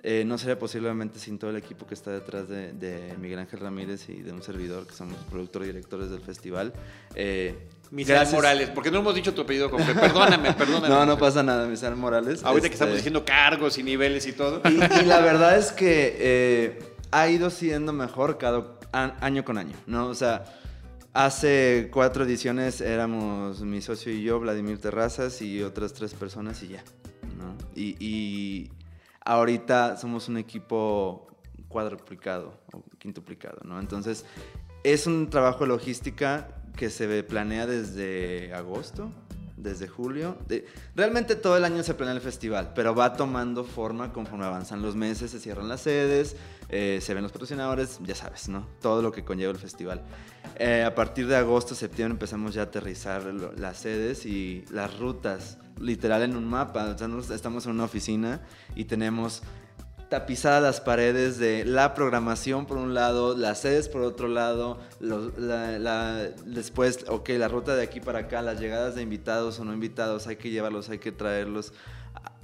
eh, 0.10 0.24
no 0.26 0.38
sería 0.38 0.58
posiblemente 0.58 1.20
sin 1.20 1.38
todo 1.38 1.50
el 1.50 1.58
equipo 1.58 1.86
que 1.86 1.94
está 1.94 2.12
detrás 2.12 2.48
de, 2.48 2.72
de 2.72 3.14
Miguel 3.20 3.40
Ángel 3.40 3.60
Ramírez 3.60 4.08
y 4.08 4.22
de 4.22 4.32
un 4.32 4.42
servidor 4.42 4.88
que 4.88 4.94
somos 4.94 5.18
productores 5.30 5.68
y 5.68 5.72
directores 5.74 6.10
del 6.10 6.22
festival. 6.22 6.72
Eh, 7.14 7.68
Morales, 8.32 8.70
porque 8.70 8.90
no 8.90 9.00
hemos 9.00 9.14
dicho 9.16 9.34
tu 9.34 9.42
apellido 9.42 9.70
completo. 9.70 10.00
Perdóname, 10.00 10.54
perdóname. 10.58 10.88
No, 10.88 11.06
no 11.06 11.18
pasa 11.18 11.44
nada, 11.44 11.68
Misael 11.68 11.98
Morales. 11.98 12.42
Ahorita 12.46 12.70
que 12.70 12.74
estamos 12.76 12.94
Este, 12.94 13.00
diciendo 13.10 13.26
cargos 13.26 13.78
y 13.78 13.84
niveles 13.84 14.26
y 14.28 14.32
todo. 14.32 14.62
y, 14.64 14.76
y 15.02 15.06
la 15.06 15.20
verdad 15.20 15.58
es 15.58 15.74
que 15.74 16.16
eh, 16.18 16.80
ha 17.12 17.28
ido 17.28 17.50
siendo 17.50 17.92
mejor 17.92 18.38
cada 18.38 18.78
año 18.94 19.44
con 19.44 19.58
año, 19.58 19.76
¿no? 19.88 20.08
O 20.08 20.16
sea, 20.16 20.46
hace 21.12 21.90
cuatro 21.92 22.24
ediciones 22.24 22.80
éramos 22.80 23.60
mi 23.60 23.82
socio 23.82 24.14
y 24.14 24.24
yo, 24.24 24.40
Vladimir 24.40 24.80
Terrazas, 24.80 25.42
y 25.42 25.64
otras 25.64 25.92
tres 25.92 26.14
personas 26.14 26.64
y 26.64 26.70
ya, 26.70 26.84
¿no? 27.38 27.58
Y, 27.76 27.98
y 28.00 28.72
ahorita 29.28 29.98
somos 29.98 30.30
un 30.30 30.38
equipo 30.38 31.28
cuadruplicado 31.68 32.54
o 32.74 32.82
quintuplicado, 32.98 33.60
¿no? 33.66 33.80
Entonces, 33.80 34.26
es 34.84 35.06
un 35.06 35.30
trabajo 35.30 35.66
de 35.66 35.68
logística 35.68 36.48
que 36.78 36.90
se 36.90 37.24
planea 37.24 37.66
desde 37.66 38.54
agosto, 38.54 39.12
desde 39.58 39.88
julio. 39.88 40.38
realmente 40.96 41.36
todo 41.36 41.58
el 41.58 41.66
año 41.66 41.84
se 41.84 41.96
planea 41.96 42.16
el 42.16 42.22
festival, 42.22 42.72
pero 42.74 42.96
va 42.96 43.14
tomando 43.14 43.64
forma 43.64 44.14
conforme 44.14 44.46
avanzan 44.46 44.82
los 44.82 44.96
meses, 44.96 45.32
se 45.32 45.40
cierran 45.40 45.68
las 45.68 45.82
sedes, 45.82 46.36
eh, 46.70 47.00
se 47.02 47.14
ven 47.14 47.24
los 47.24 47.32
patrocinadores, 47.32 48.00
ya 48.04 48.16
sabes, 48.16 48.48
¿no? 48.48 48.68
Todo 48.82 49.02
lo 49.02 49.12
que 49.12 49.26
conlleva 49.26 49.52
el 49.52 49.58
festival. 49.58 50.04
Eh, 50.58 50.84
a 50.84 50.94
partir 50.96 51.28
de 51.28 51.36
agosto, 51.36 51.76
septiembre 51.76 52.14
empezamos 52.14 52.54
ya 52.54 52.62
a 52.62 52.66
aterrizar 52.66 53.24
las 53.58 53.78
sedes 53.78 54.26
y 54.26 54.64
las 54.72 54.98
rutas, 54.98 55.58
literal 55.80 56.22
en 56.22 56.36
un 56.36 56.46
mapa. 56.46 56.96
estamos 57.34 57.66
en 57.66 57.72
una 57.72 57.84
oficina 57.84 58.42
y 58.76 58.86
tenemos 58.86 59.42
tapizadas 60.10 60.64
las 60.64 60.82
paredes 60.82 61.38
de 61.38 61.66
la 61.66 61.94
programación 61.94 62.66
por 62.66 62.78
un 62.78 62.94
lado, 62.94 63.36
las 63.36 63.62
sedes 63.62 63.90
por 63.90 64.02
otro 64.02 64.28
lado, 64.28 64.80
después, 66.46 67.06
ok, 67.10 67.30
la 67.38 67.48
ruta 67.48 67.76
de 67.76 67.84
aquí 67.84 68.00
para 68.00 68.20
acá, 68.20 68.42
las 68.42 68.60
llegadas 68.60 68.96
de 68.96 69.02
invitados 69.02 69.60
o 69.60 69.66
no 69.66 69.74
invitados, 69.74 70.28
hay 70.28 70.38
que 70.38 70.50
llevarlos, 70.50 70.90
hay 70.90 71.00
que 71.00 71.12
traerlos, 71.12 71.74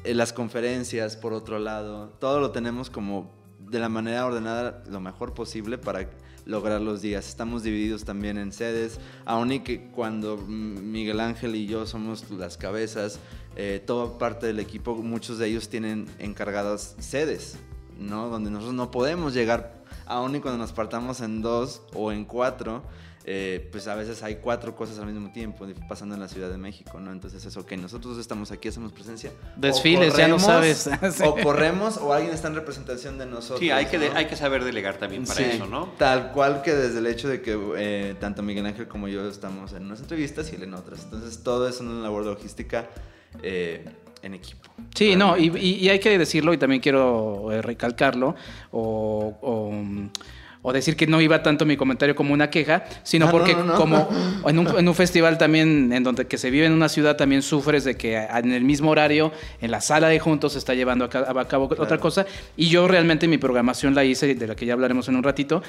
eh, 0.04 0.14
las 0.14 0.34
conferencias 0.34 1.16
por 1.16 1.34
otro 1.34 1.60
lado, 1.60 2.10
todo 2.20 2.40
lo 2.40 2.52
tenemos 2.52 2.90
como 2.90 3.32
de 3.60 3.80
la 3.80 3.90
manera 3.90 4.26
ordenada 4.26 4.84
lo 4.90 5.00
mejor 5.00 5.34
posible 5.34 5.78
para 5.78 6.10
lograr 6.46 6.82
los 6.82 7.02
días. 7.02 7.28
Estamos 7.28 7.64
divididos 7.64 8.04
también 8.04 8.38
en 8.38 8.52
sedes, 8.52 9.00
aun 9.26 9.52
y 9.52 9.60
que 9.62 9.90
cuando 9.92 10.38
Miguel 10.38 11.20
Ángel 11.20 11.56
y 11.56 11.66
yo 11.66 11.86
somos 11.86 12.30
las 12.32 12.58
cabezas, 12.58 13.20
eh, 13.56 13.82
toda 13.86 14.18
parte 14.18 14.48
del 14.48 14.60
equipo, 14.60 14.96
muchos 14.96 15.38
de 15.38 15.48
ellos 15.48 15.70
tienen 15.70 16.08
encargadas 16.20 16.96
sedes, 17.00 17.58
¿no? 18.00 18.30
Donde 18.30 18.50
nosotros 18.50 18.74
no 18.74 18.92
podemos 18.92 19.34
llegar, 19.34 19.84
aun 20.06 20.36
y 20.36 20.40
cuando 20.40 20.58
nos 20.58 20.72
partamos 20.72 21.22
en 21.22 21.42
dos 21.42 21.82
o 21.94 22.12
en 22.12 22.26
cuatro, 22.26 22.84
eh, 23.26 23.70
pues 23.72 23.88
a 23.88 23.96
veces 23.96 24.22
hay 24.22 24.36
cuatro 24.36 24.76
cosas 24.76 25.00
al 25.00 25.06
mismo 25.06 25.32
tiempo 25.32 25.66
pasando 25.88 26.14
en 26.14 26.20
la 26.20 26.28
Ciudad 26.28 26.50
de 26.50 26.58
México, 26.58 27.00
¿no? 27.00 27.12
Entonces 27.12 27.46
eso, 27.46 27.66
que 27.66 27.78
nosotros 27.78 28.18
estamos 28.18 28.52
aquí, 28.52 28.68
hacemos 28.68 28.92
presencia. 28.92 29.32
Desfiles, 29.56 30.18
ya 30.18 30.28
no 30.28 30.40
sabes. 30.40 30.90
O 31.24 31.36
corremos 31.36 31.98
o 31.98 32.12
alguien 32.12 32.34
está 32.34 32.50
en 32.50 32.56
representación 32.56 33.18
de 33.18 33.26
nosotros. 33.26 33.60
Sí, 33.60 33.72
hay 33.72 33.86
que, 33.86 33.98
hay 33.98 34.26
que 34.26 34.36
saber 34.36 34.64
delegar 34.64 34.98
también 34.98 35.26
para 35.26 35.42
eso, 35.42 35.68
¿no? 35.68 35.94
Tal 35.98 36.32
cual 36.32 36.62
que 36.64 36.74
desde 36.74 37.00
el 37.00 37.08
hecho 37.08 37.30
de 37.30 37.42
que 37.42 37.58
eh, 37.78 38.16
tanto 38.20 38.42
Miguel 38.42 38.66
Ángel 38.66 38.88
como 38.88 39.08
yo 39.08 39.28
estamos 39.28 39.72
en 39.74 39.86
unas 39.86 40.02
entrevistas 40.02 40.52
y 40.52 40.56
él 40.56 40.64
en 40.64 40.74
otras. 40.74 41.04
Entonces 41.04 41.44
todo 41.44 41.68
es 41.68 41.80
una 41.80 42.02
labor 42.02 42.26
logística 42.26 42.90
eh, 43.42 43.86
en 44.22 44.34
equipo. 44.34 44.70
Sí, 44.96 45.16
no, 45.16 45.38
y, 45.38 45.90
hay 45.90 46.00
que 46.00 46.18
decirlo 46.18 46.54
y 46.54 46.58
también 46.58 46.82
quiero 46.82 47.50
recalcarlo 47.62 48.36
o 48.72 49.38
o 49.42 49.72
decir 50.72 50.96
que 50.96 51.08
no 51.08 51.20
iba 51.20 51.44
tanto 51.44 51.66
mi 51.66 51.76
comentario 51.76 52.16
como 52.16 52.34
una 52.34 52.50
queja, 52.50 52.86
sino 53.04 53.30
porque 53.30 53.54
como 53.54 54.08
en 54.48 54.88
un, 54.88 54.96
festival 54.96 55.38
también 55.38 55.92
en 55.92 56.04
donde 56.04 56.26
que 56.26 56.38
se 56.38 56.50
vive 56.50 56.66
en 56.66 56.72
una 56.72 56.88
ciudad 56.88 57.18
también 57.18 57.42
sufres 57.42 57.84
de 57.84 57.98
que 57.98 58.16
en 58.16 58.54
el 58.54 58.64
mismo 58.64 58.92
horario 58.92 59.32
en 59.60 59.72
la 59.72 59.82
sala 59.82 60.08
de 60.08 60.20
juntos 60.20 60.54
se 60.54 60.60
está 60.60 60.74
llevando 60.74 61.06
a 61.06 61.48
cabo, 61.48 61.66
otra 61.66 61.98
cosa. 61.98 62.26
Y 62.56 62.70
yo 62.70 62.88
realmente 62.88 63.28
mi 63.28 63.38
programación 63.38 63.94
la 63.94 64.06
hice 64.06 64.36
de 64.36 64.48
la 64.48 64.56
que 64.56 64.66
ya 64.66 64.74
hablaremos 64.74 65.10
en 65.10 65.16
un 65.18 65.24
ratito 65.24 65.62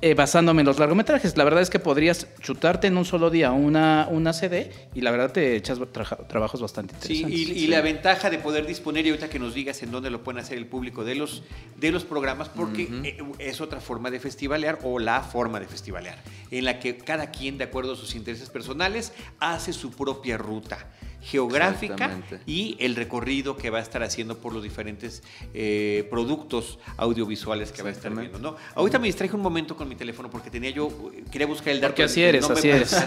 eh, 0.00 0.14
basándome 0.14 0.62
en 0.62 0.66
los 0.66 0.78
largometrajes. 0.78 1.36
La 1.36 1.44
verdad 1.44 1.62
es 1.62 1.70
que 1.70 1.78
podrías 1.78 2.26
chutarte 2.40 2.88
en 2.88 2.96
un 2.96 3.04
solo 3.04 3.30
día 3.30 3.52
una, 3.52 4.08
una 4.10 4.32
CD 4.32 4.70
y 4.94 5.02
la 5.02 5.10
verdad 5.10 5.30
te 5.30 5.54
echas 5.54 5.78
trabajos 6.28 6.60
bastante 6.60 6.94
interesantes. 6.94 7.38
Sí, 7.38 7.52
y, 7.52 7.66
la 7.72 7.80
ventaja 7.80 8.28
de 8.28 8.38
poder 8.38 8.66
disponer 8.66 9.06
y 9.06 9.10
ahorita 9.10 9.30
que 9.30 9.38
nos 9.38 9.54
digas 9.54 9.82
en 9.82 9.90
dónde 9.90 10.10
lo 10.10 10.22
pueden 10.22 10.40
hacer 10.40 10.58
el 10.58 10.66
público 10.66 11.04
de 11.04 11.14
los, 11.14 11.42
de 11.76 11.90
los 11.90 12.04
programas 12.04 12.48
porque 12.48 12.88
eh, 13.04 13.18
es 13.38 13.60
otra 13.60 13.80
forma 13.80 14.10
de 14.10 14.20
festivalear 14.32 14.78
o 14.82 14.98
la 14.98 15.20
forma 15.22 15.60
de 15.60 15.66
festivalear, 15.66 16.16
en 16.50 16.64
la 16.64 16.78
que 16.80 16.96
cada 16.96 17.30
quien, 17.30 17.58
de 17.58 17.64
acuerdo 17.64 17.92
a 17.92 17.96
sus 17.96 18.14
intereses 18.14 18.48
personales, 18.48 19.12
hace 19.38 19.74
su 19.74 19.90
propia 19.90 20.38
ruta 20.38 20.78
geográfica 21.22 22.20
y 22.46 22.76
el 22.80 22.96
recorrido 22.96 23.56
que 23.56 23.70
va 23.70 23.78
a 23.78 23.82
estar 23.82 24.02
haciendo 24.02 24.38
por 24.38 24.52
los 24.52 24.62
diferentes 24.62 25.22
eh, 25.54 26.06
productos 26.10 26.78
audiovisuales 26.96 27.70
que 27.72 27.82
va 27.82 27.90
a 27.90 27.92
estar 27.92 28.14
viendo. 28.14 28.38
¿no? 28.38 28.56
Ahorita 28.74 28.98
me 28.98 29.06
distraje 29.06 29.34
un 29.36 29.42
momento 29.42 29.76
con 29.76 29.88
mi 29.88 29.94
teléfono 29.94 30.28
porque 30.28 30.50
tenía 30.50 30.70
yo, 30.70 30.90
quería 31.30 31.46
buscar 31.46 31.68
el 31.68 31.80
dato. 31.80 31.92
Porque 31.92 32.04
así 32.04 32.22
eres, 32.22 32.48
así 32.48 32.68
eres. 32.68 32.92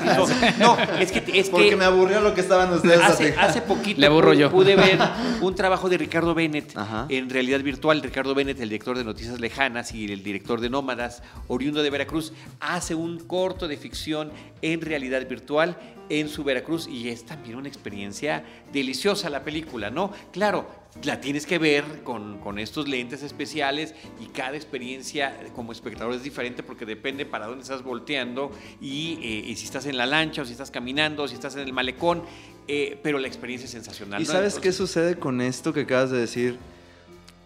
No, 0.59 0.77
es 0.99 1.11
que... 1.11 1.39
Es 1.39 1.49
porque 1.49 1.75
me 1.75 1.85
aburrió 1.85 2.21
lo 2.21 2.33
que 2.33 2.41
estaban 2.41 2.71
ustedes 2.71 3.01
hace, 3.01 3.35
hace 3.37 3.61
poquito 3.61 3.99
Le 3.99 4.07
aburro 4.07 4.33
yo. 4.33 4.49
pude 4.49 4.75
ver 4.75 4.97
un 5.41 5.53
trabajo 5.53 5.89
de 5.89 5.97
Ricardo 5.97 6.33
Bennett 6.33 6.73
en 7.09 7.29
realidad 7.29 7.61
virtual. 7.61 8.01
Ricardo 8.01 8.33
Bennett, 8.33 8.59
el 8.59 8.69
director 8.69 8.97
de 8.97 9.03
Noticias 9.03 9.39
Lejanas 9.39 9.93
y 9.93 10.05
el 10.05 10.23
director 10.23 10.61
de 10.61 10.69
Nómadas, 10.69 11.21
oriundo 11.47 11.83
de 11.83 11.89
Veracruz, 11.89 12.33
hace 12.59 12.95
un 12.95 13.19
corto 13.19 13.67
de 13.67 13.77
ficción 13.77 14.31
en 14.61 14.81
realidad 14.81 15.27
virtual 15.27 15.77
en 16.09 16.29
su 16.29 16.43
Veracruz 16.43 16.87
y 16.87 17.09
es 17.09 17.25
también 17.25 17.55
una 17.55 17.67
experiencia 17.67 18.43
deliciosa 18.71 19.29
la 19.29 19.43
película, 19.43 19.89
¿no? 19.89 20.11
Claro, 20.31 20.67
la 21.03 21.19
tienes 21.19 21.45
que 21.45 21.57
ver 21.57 22.03
con, 22.03 22.35
estos 22.59 22.87
lentes 22.87 23.21
especiales 23.21 23.93
y 24.19 24.27
cada 24.27 24.55
experiencia 24.55 25.37
como 25.55 25.71
espectador 25.71 26.13
es 26.13 26.23
diferente 26.23 26.63
porque 26.63 26.85
depende 26.85 27.25
para 27.25 27.47
dónde 27.47 27.63
estás 27.63 27.83
volteando 27.83 28.51
y, 28.79 29.19
eh, 29.21 29.55
si 29.55 29.65
estás 29.65 29.85
en 29.87 29.97
la 29.97 30.05
lancha 30.05 30.43
o 30.43 30.45
si 30.45 30.53
estás 30.53 30.71
caminando 30.71 31.23
o 31.23 31.27
si 31.27 31.35
estás 31.35 31.55
en 31.55 31.61
el 31.61 31.73
malecón, 31.73 32.23
eh, 32.67 32.97
pero 33.03 33.19
la 33.19 33.27
experiencia 33.27 33.65
es 33.65 33.71
sensacional. 33.71 34.21
¿Y 34.21 34.25
sabes 34.25 34.59
qué 34.59 34.71
sucede 34.71 35.17
con 35.17 35.41
esto 35.41 35.73
que 35.73 35.81
acabas 35.81 36.11
de 36.11 36.19
decir? 36.19 36.57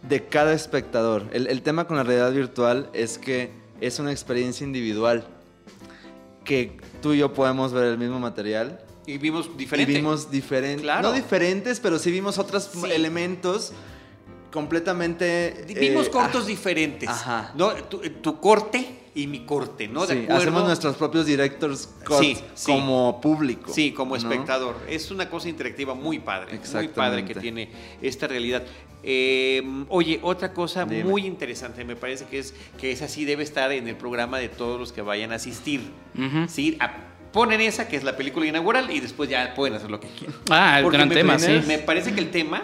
De 0.07 0.25
cada 0.25 0.53
espectador. 0.53 1.27
el 1.33 1.61
tema 1.61 1.85
con 1.85 1.97
la 1.97 2.03
realidad 2.03 2.31
virtual 2.31 2.89
es 2.93 3.17
que 3.17 3.51
es 3.81 3.99
una 3.99 4.11
experiencia 4.11 4.65
individual 4.65 5.25
que 6.49 6.71
tú 6.99 7.13
y 7.13 7.19
yo 7.19 7.31
podemos 7.31 7.71
ver 7.73 7.83
el 7.83 7.99
mismo 7.99 8.19
material. 8.19 8.79
Y 9.05 9.19
vimos 9.19 9.55
diferentes. 9.55 9.95
Y 9.95 9.99
vimos 9.99 10.31
diferentes. 10.31 10.83
No 11.03 11.13
diferentes, 11.13 11.79
pero 11.79 11.99
sí 11.99 12.09
vimos 12.09 12.39
otros 12.39 12.71
elementos 12.85 13.71
completamente. 14.51 15.65
Vimos 15.67 16.07
eh, 16.07 16.11
cortos 16.11 16.43
ah, 16.43 16.47
diferentes. 16.47 17.09
Ajá. 17.09 17.51
¿no? 17.55 17.71
Tu, 17.73 18.39
corte 18.39 18.99
y 19.15 19.27
mi 19.27 19.45
corte, 19.45 19.87
¿no? 19.87 20.05
De 20.05 20.27
hacemos 20.29 20.65
nuestros 20.65 20.95
propios 20.95 21.25
directors 21.25 21.89
cuts 22.05 22.43
como 22.65 23.19
público. 23.21 23.71
Sí, 23.73 23.91
como 23.91 24.15
espectador. 24.15 24.75
Es 24.87 25.11
una 25.11 25.29
cosa 25.29 25.49
interactiva 25.49 25.93
muy 25.93 26.19
padre. 26.19 26.59
Muy 26.73 26.87
padre 26.89 27.25
que 27.25 27.35
tiene 27.35 27.69
esta 28.01 28.27
realidad. 28.27 28.63
Eh, 29.01 29.85
oye, 29.87 30.19
otra 30.21 30.53
cosa 30.53 30.85
muy 30.85 31.25
interesante, 31.25 31.85
me 31.85 31.95
parece 31.95 32.25
que 32.25 32.39
es 32.39 32.53
que 32.77 32.91
esa 32.91 33.07
sí 33.07 33.23
debe 33.23 33.43
estar 33.43 33.71
en 33.71 33.87
el 33.87 33.95
programa 33.95 34.39
de 34.39 34.49
todos 34.49 34.77
los 34.77 34.91
que 34.91 35.01
vayan 35.01 35.31
a 35.31 35.35
asistir. 35.35 35.81
¿sí? 36.47 36.77
ponen 37.31 37.61
esa, 37.61 37.87
que 37.87 37.95
es 37.95 38.03
la 38.03 38.17
película 38.17 38.45
inaugural, 38.45 38.89
y 38.91 38.99
después 38.99 39.29
ya 39.29 39.53
pueden 39.53 39.75
hacer 39.75 39.89
lo 39.91 39.99
que 39.99 40.07
quieran. 40.07 40.35
Ah, 40.49 40.79
el 40.79 40.89
gran 40.89 41.09
tema, 41.09 41.37
sí. 41.39 41.61
Me 41.67 41.77
parece 41.77 42.13
que 42.13 42.19
el 42.19 42.31
tema, 42.31 42.63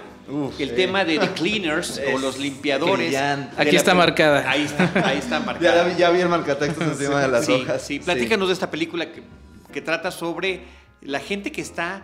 el 0.59 0.75
tema 0.75 1.05
de 1.05 1.19
The 1.19 1.29
Cleaners 1.31 2.01
o 2.13 2.17
los 2.17 2.37
limpiadores. 2.37 3.15
Aquí 3.57 3.75
está 3.75 3.93
marcada. 3.93 4.49
Ahí 4.49 4.63
está, 4.63 4.91
ahí 5.05 5.17
está 5.17 5.39
marcada. 5.45 5.95
ya, 5.97 6.09
vi 6.09 6.21
el 6.21 6.29
marcatexto 6.29 6.83
encima 6.83 7.21
de 7.21 7.27
las 7.27 7.47
hojas. 7.49 7.81
Sí, 7.81 7.99
platícanos 7.99 8.47
de 8.47 8.53
esta 8.53 8.69
película 8.69 9.11
que, 9.11 9.23
que 9.71 9.81
trata 9.81 10.11
sobre 10.11 10.63
la 11.01 11.19
gente 11.19 11.51
que 11.51 11.61
está 11.61 12.03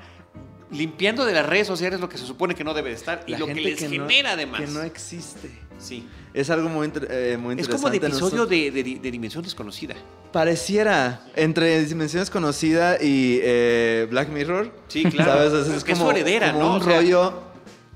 limpiando 0.72 1.26
de 1.26 1.34
las 1.34 1.46
redes 1.46 1.68
sociales 1.68 2.00
lo 2.00 2.08
que 2.08 2.18
se 2.18 2.26
supone 2.26 2.56
que 2.56 2.64
no 2.64 2.74
debe 2.74 2.92
estar 2.94 3.24
y 3.28 3.36
lo 3.36 3.46
que 3.48 3.56
les 3.56 3.80
genera 3.80 4.32
además. 4.32 4.62
Que 4.62 4.68
no 4.68 4.82
existe. 4.82 5.50
Sí. 5.78 6.08
Es 6.34 6.50
algo 6.50 6.70
muy, 6.70 6.88
eh, 7.10 7.38
muy 7.40 7.54
interesante. 7.54 7.60
Es 7.60 7.68
como 7.68 7.90
de 7.90 7.98
episodio 7.98 8.46
de, 8.46 9.12
Dimensión 9.12 9.44
Desconocida. 9.44 9.96
Pareciera 10.32 11.26
entre 11.36 11.84
Dimensión 11.84 12.22
Desconocida 12.22 12.98
y 13.02 13.40
eh, 13.42 14.08
Black 14.10 14.30
Mirror. 14.30 14.72
Sí, 14.88 15.04
claro. 15.04 15.50
¿Sabes? 15.50 15.68
Es, 15.68 15.84
como, 15.84 16.12
heredera, 16.12 16.56
un 16.56 16.80
rollo 16.80 17.51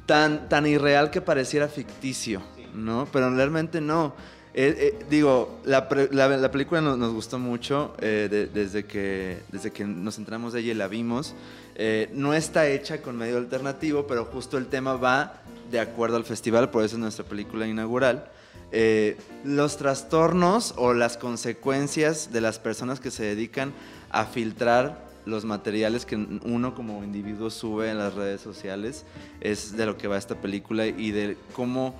tan, 0.05 0.49
tan 0.49 0.67
irreal 0.67 1.11
que 1.11 1.21
pareciera 1.21 1.67
ficticio, 1.67 2.41
¿no? 2.73 3.07
Pero 3.11 3.33
realmente 3.33 3.81
no. 3.81 4.13
Eh, 4.57 5.05
digo, 5.09 5.59
la, 5.65 5.89
película 5.89 6.79
nos, 6.79 7.13
gustó 7.13 7.37
mucho 7.39 7.93
desde, 7.99 8.85
que, 8.85 9.39
desde 9.51 9.71
que 9.71 9.83
nos 9.83 10.17
entramos 10.17 10.53
de 10.53 10.61
ella 10.61 10.71
y 10.71 10.75
la 10.75 10.87
vimos. 10.87 11.35
Eh, 11.75 12.09
no 12.13 12.33
está 12.33 12.67
hecha 12.67 13.01
con 13.01 13.17
medio 13.17 13.37
alternativo, 13.37 14.07
pero 14.07 14.23
justo 14.25 14.57
el 14.57 14.67
tema 14.67 14.95
va 14.95 15.41
de 15.69 15.79
acuerdo 15.81 16.15
al 16.15 16.23
festival, 16.23 16.69
por 16.69 16.83
eso 16.83 16.95
es 16.95 17.01
nuestra 17.01 17.25
película 17.25 17.67
inaugural. 17.67 18.29
Eh, 18.71 19.17
los 19.43 19.77
trastornos 19.77 20.73
o 20.77 20.93
las 20.93 21.17
consecuencias 21.17 22.31
de 22.31 22.41
las 22.41 22.59
personas 22.59 22.99
que 22.99 23.11
se 23.11 23.23
dedican 23.23 23.73
a 24.09 24.25
filtrar 24.25 25.05
los 25.25 25.45
materiales 25.45 26.05
que 26.05 26.15
uno 26.15 26.75
como 26.75 27.03
individuo 27.03 27.49
sube 27.49 27.89
en 27.89 27.97
las 27.97 28.13
redes 28.13 28.41
sociales 28.41 29.05
es 29.41 29.75
de 29.75 29.85
lo 29.85 29.97
que 29.97 30.07
va 30.07 30.17
esta 30.17 30.35
película 30.35 30.85
y 30.85 31.11
de 31.11 31.37
cómo 31.53 31.95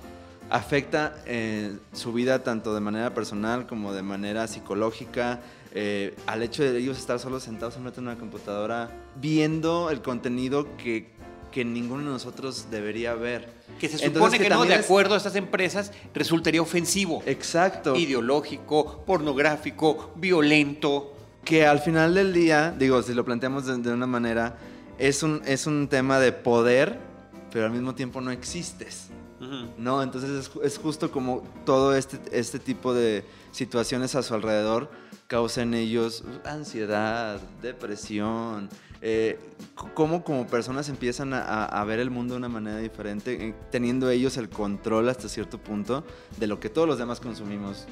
afecta 0.50 1.16
eh, 1.26 1.76
su 1.92 2.12
vida 2.12 2.42
tanto 2.42 2.74
de 2.74 2.80
manera 2.80 3.14
personal 3.14 3.66
como 3.66 3.92
de 3.92 4.02
manera 4.02 4.46
psicológica, 4.46 5.40
eh, 5.74 6.14
al 6.26 6.42
hecho 6.42 6.62
de 6.62 6.78
ellos 6.78 6.98
estar 6.98 7.18
solo 7.18 7.40
sentados 7.40 7.76
en 7.76 7.86
una 7.98 8.16
computadora 8.16 8.90
viendo 9.20 9.90
el 9.90 10.02
contenido 10.02 10.68
que, 10.76 11.08
que 11.50 11.64
ninguno 11.64 12.04
de 12.04 12.10
nosotros 12.10 12.66
debería 12.70 13.14
ver. 13.14 13.50
Que 13.80 13.88
se 13.88 13.98
supone 13.98 14.38
que, 14.38 14.48
no, 14.48 14.64
de 14.64 14.74
acuerdo 14.74 15.14
a 15.14 15.16
estas 15.18 15.36
empresas, 15.36 15.92
resultaría 16.14 16.62
ofensivo. 16.62 17.22
Exacto. 17.26 17.96
Ideológico, 17.96 19.04
pornográfico, 19.04 20.12
violento. 20.16 21.15
Que 21.46 21.64
al 21.64 21.78
final 21.78 22.12
del 22.12 22.32
día, 22.32 22.74
digo, 22.76 23.00
si 23.02 23.14
lo 23.14 23.24
planteamos 23.24 23.66
de, 23.66 23.92
una 23.92 24.08
manera, 24.08 24.56
es 24.98 25.22
un, 25.22 25.42
es 25.46 25.68
un 25.68 25.86
tema 25.86 26.18
de 26.18 26.32
poder, 26.32 26.98
pero 27.52 27.66
al 27.66 27.70
mismo 27.70 27.94
tiempo 27.94 28.20
no 28.20 28.32
existes. 28.32 29.10
¿No? 29.78 30.02
Entonces 30.02 30.50
es, 30.64 30.78
justo 30.78 31.12
como 31.12 31.44
todo 31.64 31.94
este, 31.94 32.18
este 32.32 32.58
tipo 32.58 32.92
de 32.92 33.24
situaciones 33.52 34.16
a 34.16 34.22
su 34.24 34.34
alrededor 34.34 34.90
causan 35.28 35.68
en 35.68 35.82
ellos 35.82 36.24
ansiedad, 36.44 37.38
depresión, 37.62 38.68
eh, 39.00 39.38
cómo 39.94 40.24
como 40.24 40.48
personas 40.48 40.88
empiezan 40.88 41.32
a, 41.32 41.84
ver 41.84 42.00
el 42.00 42.10
mundo 42.10 42.34
de 42.34 42.38
una 42.38 42.48
manera 42.48 42.78
diferente, 42.78 43.48
eh, 43.48 43.54
teniendo 43.70 44.10
ellos 44.10 44.36
el 44.36 44.48
control 44.48 45.08
hasta 45.08 45.28
cierto 45.28 45.58
punto 45.58 46.02
de 46.38 46.48
lo 46.48 46.58
que 46.58 46.70
todos 46.70 46.88
los 46.88 46.98
demás 46.98 47.20
consumimos 47.20 47.86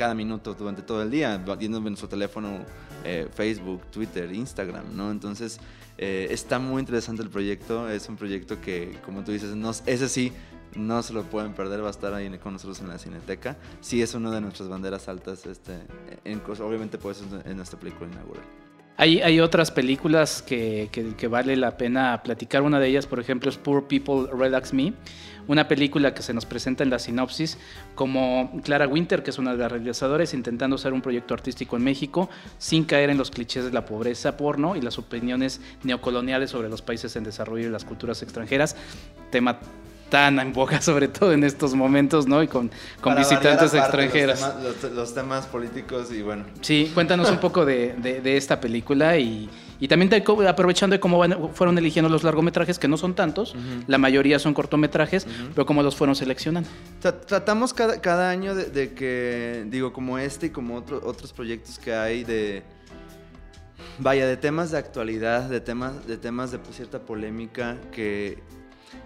cada 0.00 0.14
minuto 0.14 0.54
durante 0.54 0.80
todo 0.80 1.02
el 1.02 1.10
día, 1.10 1.36
viendo 1.58 1.86
en 1.86 1.94
su 1.94 2.08
teléfono 2.08 2.64
eh, 3.04 3.28
Facebook, 3.34 3.82
Twitter, 3.90 4.32
Instagram, 4.32 4.96
¿no? 4.96 5.10
Entonces 5.10 5.60
está 5.98 6.58
muy 6.58 6.80
interesante 6.80 7.22
el 7.22 7.28
proyecto, 7.28 7.86
es 7.90 8.08
un 8.08 8.16
proyecto 8.16 8.58
que, 8.58 8.96
como 9.04 9.22
tú 9.22 9.32
dices, 9.32 9.54
no, 9.54 9.70
ese 9.84 10.08
sí 10.08 10.32
no 10.74 11.02
se 11.02 11.12
lo 11.12 11.24
pueden 11.24 11.52
perder, 11.52 11.82
va 11.82 11.88
a 11.88 11.90
estar 11.90 12.14
ahí 12.14 12.30
con 12.38 12.54
nosotros 12.54 12.80
en 12.80 12.88
la 12.88 12.98
Cineteca. 12.98 13.58
Sí 13.82 14.00
es 14.00 14.14
una 14.14 14.30
de 14.30 14.40
nuestras 14.40 14.70
banderas 14.70 15.06
altas, 15.08 15.44
este, 15.44 15.74
en, 16.24 16.40
obviamente 16.46 16.96
pues 16.96 17.22
en 17.44 17.56
nuestra 17.58 17.78
película 17.78 18.10
inaugural. 18.10 18.44
Hay, 19.02 19.40
otras 19.40 19.70
películas 19.70 20.42
que, 20.42 20.90
vale 21.30 21.56
la 21.56 21.78
pena 21.78 22.22
platicar. 22.22 22.60
Una 22.60 22.78
de 22.78 22.88
ellas, 22.88 23.06
por 23.06 23.18
ejemplo, 23.18 23.48
es 23.48 23.56
Poor 23.56 23.88
People 23.88 24.28
Relax 24.30 24.74
Me, 24.74 24.92
una 25.50 25.66
película 25.66 26.14
que 26.14 26.22
se 26.22 26.32
nos 26.32 26.46
presenta 26.46 26.84
en 26.84 26.90
la 26.90 27.00
sinopsis 27.00 27.58
como 27.96 28.60
Clara 28.62 28.86
Winter, 28.86 29.24
que 29.24 29.30
es 29.30 29.38
una 29.38 29.50
de 29.50 29.58
las 29.58 29.72
realizadoras, 29.72 30.32
intentando 30.32 30.76
hacer 30.76 30.92
un 30.92 31.02
proyecto 31.02 31.34
artístico 31.34 31.76
en 31.76 31.82
México 31.82 32.30
sin 32.58 32.84
caer 32.84 33.10
en 33.10 33.18
los 33.18 33.32
clichés 33.32 33.64
de 33.64 33.72
la 33.72 33.84
pobreza 33.84 34.36
porno 34.36 34.76
y 34.76 34.80
las 34.80 34.96
opiniones 34.96 35.60
neocoloniales 35.82 36.50
sobre 36.50 36.68
los 36.68 36.82
países 36.82 37.16
en 37.16 37.24
desarrollo 37.24 37.66
y 37.66 37.70
las 37.70 37.84
culturas 37.84 38.22
extranjeras. 38.22 38.76
Tema 39.32 39.58
tan 40.08 40.38
en 40.38 40.52
boca, 40.52 40.80
sobre 40.82 41.08
todo 41.08 41.32
en 41.32 41.42
estos 41.42 41.74
momentos, 41.74 42.28
¿no? 42.28 42.44
Y 42.44 42.46
con, 42.46 42.70
con 43.00 43.16
visitantes 43.16 43.74
extranjeras. 43.74 44.54
Los 44.94 45.14
temas, 45.14 45.46
políticos 45.46 46.12
y 46.12 46.22
bueno. 46.22 46.44
Sí, 46.60 46.92
cuéntanos 46.94 47.28
un 47.28 47.38
poco 47.40 47.64
de, 47.64 47.94
de, 47.94 48.36
esta 48.36 48.60
película 48.60 49.18
y, 49.18 49.50
y 49.80 49.88
también 49.88 50.10
aprovechando 50.46 50.94
de 50.94 51.00
cómo 51.00 51.22
fueron 51.54 51.78
eligiendo 51.78 52.08
los 52.08 52.22
largometrajes, 52.22 52.78
que 52.78 52.88
no 52.88 52.96
son 52.96 53.14
tantos, 53.14 53.54
la 53.86 53.98
mayoría 53.98 54.38
son 54.38 54.54
cortometrajes, 54.54 55.26
pero 55.54 55.66
cómo 55.66 55.82
los 55.82 55.96
fueron 55.96 56.14
seleccionando. 56.14 56.68
Tratamos 57.00 57.74
cada, 57.74 58.00
cada 58.00 58.30
año 58.30 58.54
de, 58.54 58.66
de, 58.66 58.92
que, 58.94 59.64
digo, 59.68 59.92
como 59.92 60.18
este 60.18 60.46
y 60.46 60.50
como 60.50 60.76
otro, 60.76 61.00
otros 61.04 61.32
proyectos 61.32 61.78
que 61.78 61.94
hay 61.94 62.24
de 62.24 62.62
vaya, 63.98 64.26
de 64.26 64.36
temas 64.36 64.70
de 64.70 64.78
actualidad, 64.78 65.48
de 65.48 65.60
temas, 65.60 66.06
de 66.06 66.16
temas 66.16 66.50
de 66.50 66.58
cierta 66.72 67.00
polémica 67.00 67.78
que, 67.92 68.38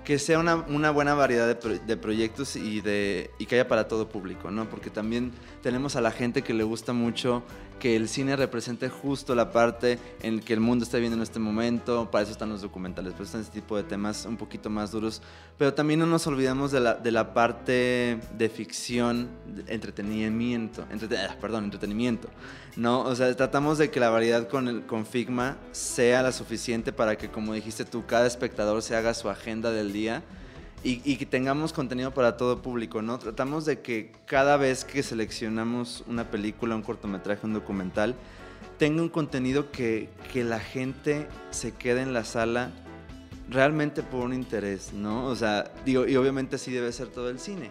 que 0.04 0.18
sea 0.18 0.38
una, 0.38 0.56
una 0.56 0.90
buena 0.90 1.14
variedad 1.14 1.46
de, 1.46 1.78
de, 1.78 1.96
proyectos 1.96 2.56
y, 2.56 2.80
de, 2.80 3.30
y 3.38 3.46
que 3.46 3.56
haya 3.56 3.68
para 3.68 3.88
todo 3.88 4.08
público, 4.08 4.50
¿no? 4.50 4.68
Porque 4.68 4.90
también 4.90 5.32
tenemos 5.62 5.96
a 5.96 6.00
la 6.00 6.10
gente 6.10 6.42
que 6.42 6.54
le 6.54 6.64
gusta 6.64 6.92
mucho 6.92 7.42
que 7.84 7.96
el 7.96 8.08
cine 8.08 8.34
represente 8.34 8.88
justo 8.88 9.34
la 9.34 9.52
parte 9.52 9.98
en 10.22 10.40
que 10.40 10.54
el 10.54 10.60
mundo 10.60 10.84
está 10.84 10.96
viviendo 10.96 11.18
en 11.18 11.22
este 11.22 11.38
momento, 11.38 12.10
para 12.10 12.22
eso 12.22 12.32
están 12.32 12.48
los 12.48 12.62
documentales, 12.62 13.12
para 13.12 13.24
eso 13.24 13.36
están 13.36 13.42
este 13.42 13.60
tipo 13.60 13.76
de 13.76 13.82
temas 13.82 14.24
un 14.24 14.38
poquito 14.38 14.70
más 14.70 14.90
duros, 14.90 15.20
pero 15.58 15.74
también 15.74 16.00
no 16.00 16.06
nos 16.06 16.26
olvidamos 16.26 16.72
de 16.72 16.80
la, 16.80 16.94
de 16.94 17.12
la 17.12 17.34
parte 17.34 18.18
de 18.38 18.48
ficción, 18.48 19.28
entretenimiento, 19.66 20.86
ah, 20.90 21.36
perdón, 21.38 21.64
entretenimiento, 21.64 22.30
¿no? 22.74 23.02
O 23.02 23.14
sea, 23.14 23.36
tratamos 23.36 23.76
de 23.76 23.90
que 23.90 24.00
la 24.00 24.08
variedad 24.08 24.48
con, 24.48 24.66
el, 24.66 24.86
con 24.86 25.04
Figma 25.04 25.58
sea 25.72 26.22
la 26.22 26.32
suficiente 26.32 26.90
para 26.90 27.18
que, 27.18 27.28
como 27.28 27.52
dijiste 27.52 27.84
tú, 27.84 28.06
cada 28.06 28.26
espectador 28.26 28.80
se 28.80 28.96
haga 28.96 29.12
su 29.12 29.28
agenda 29.28 29.70
del 29.72 29.92
día 29.92 30.22
y, 30.84 31.16
que 31.16 31.24
tengamos 31.24 31.72
contenido 31.72 32.12
para 32.12 32.36
todo 32.36 32.60
público, 32.60 33.00
¿no? 33.00 33.18
Tratamos 33.18 33.64
de 33.64 33.80
que 33.80 34.12
cada 34.26 34.58
vez 34.58 34.84
que 34.84 35.02
seleccionamos 35.02 36.04
una 36.06 36.30
película, 36.30 36.76
un 36.76 36.82
cortometraje, 36.82 37.46
un 37.46 37.54
documental, 37.54 38.14
tenga 38.78 39.00
un 39.00 39.08
contenido 39.08 39.70
que, 39.70 40.10
que 40.30 40.44
la 40.44 40.60
gente 40.60 41.26
se 41.50 41.72
quede 41.72 42.02
en 42.02 42.12
la 42.12 42.24
sala 42.24 42.70
realmente 43.48 44.02
por 44.02 44.20
un 44.24 44.34
interés, 44.34 44.92
¿no? 44.92 45.26
O 45.26 45.36
sea, 45.36 45.72
digo, 45.86 46.06
y 46.06 46.16
obviamente 46.16 46.56
así 46.56 46.70
debe 46.70 46.92
ser 46.92 47.08
todo 47.08 47.30
el 47.30 47.38
cine, 47.38 47.70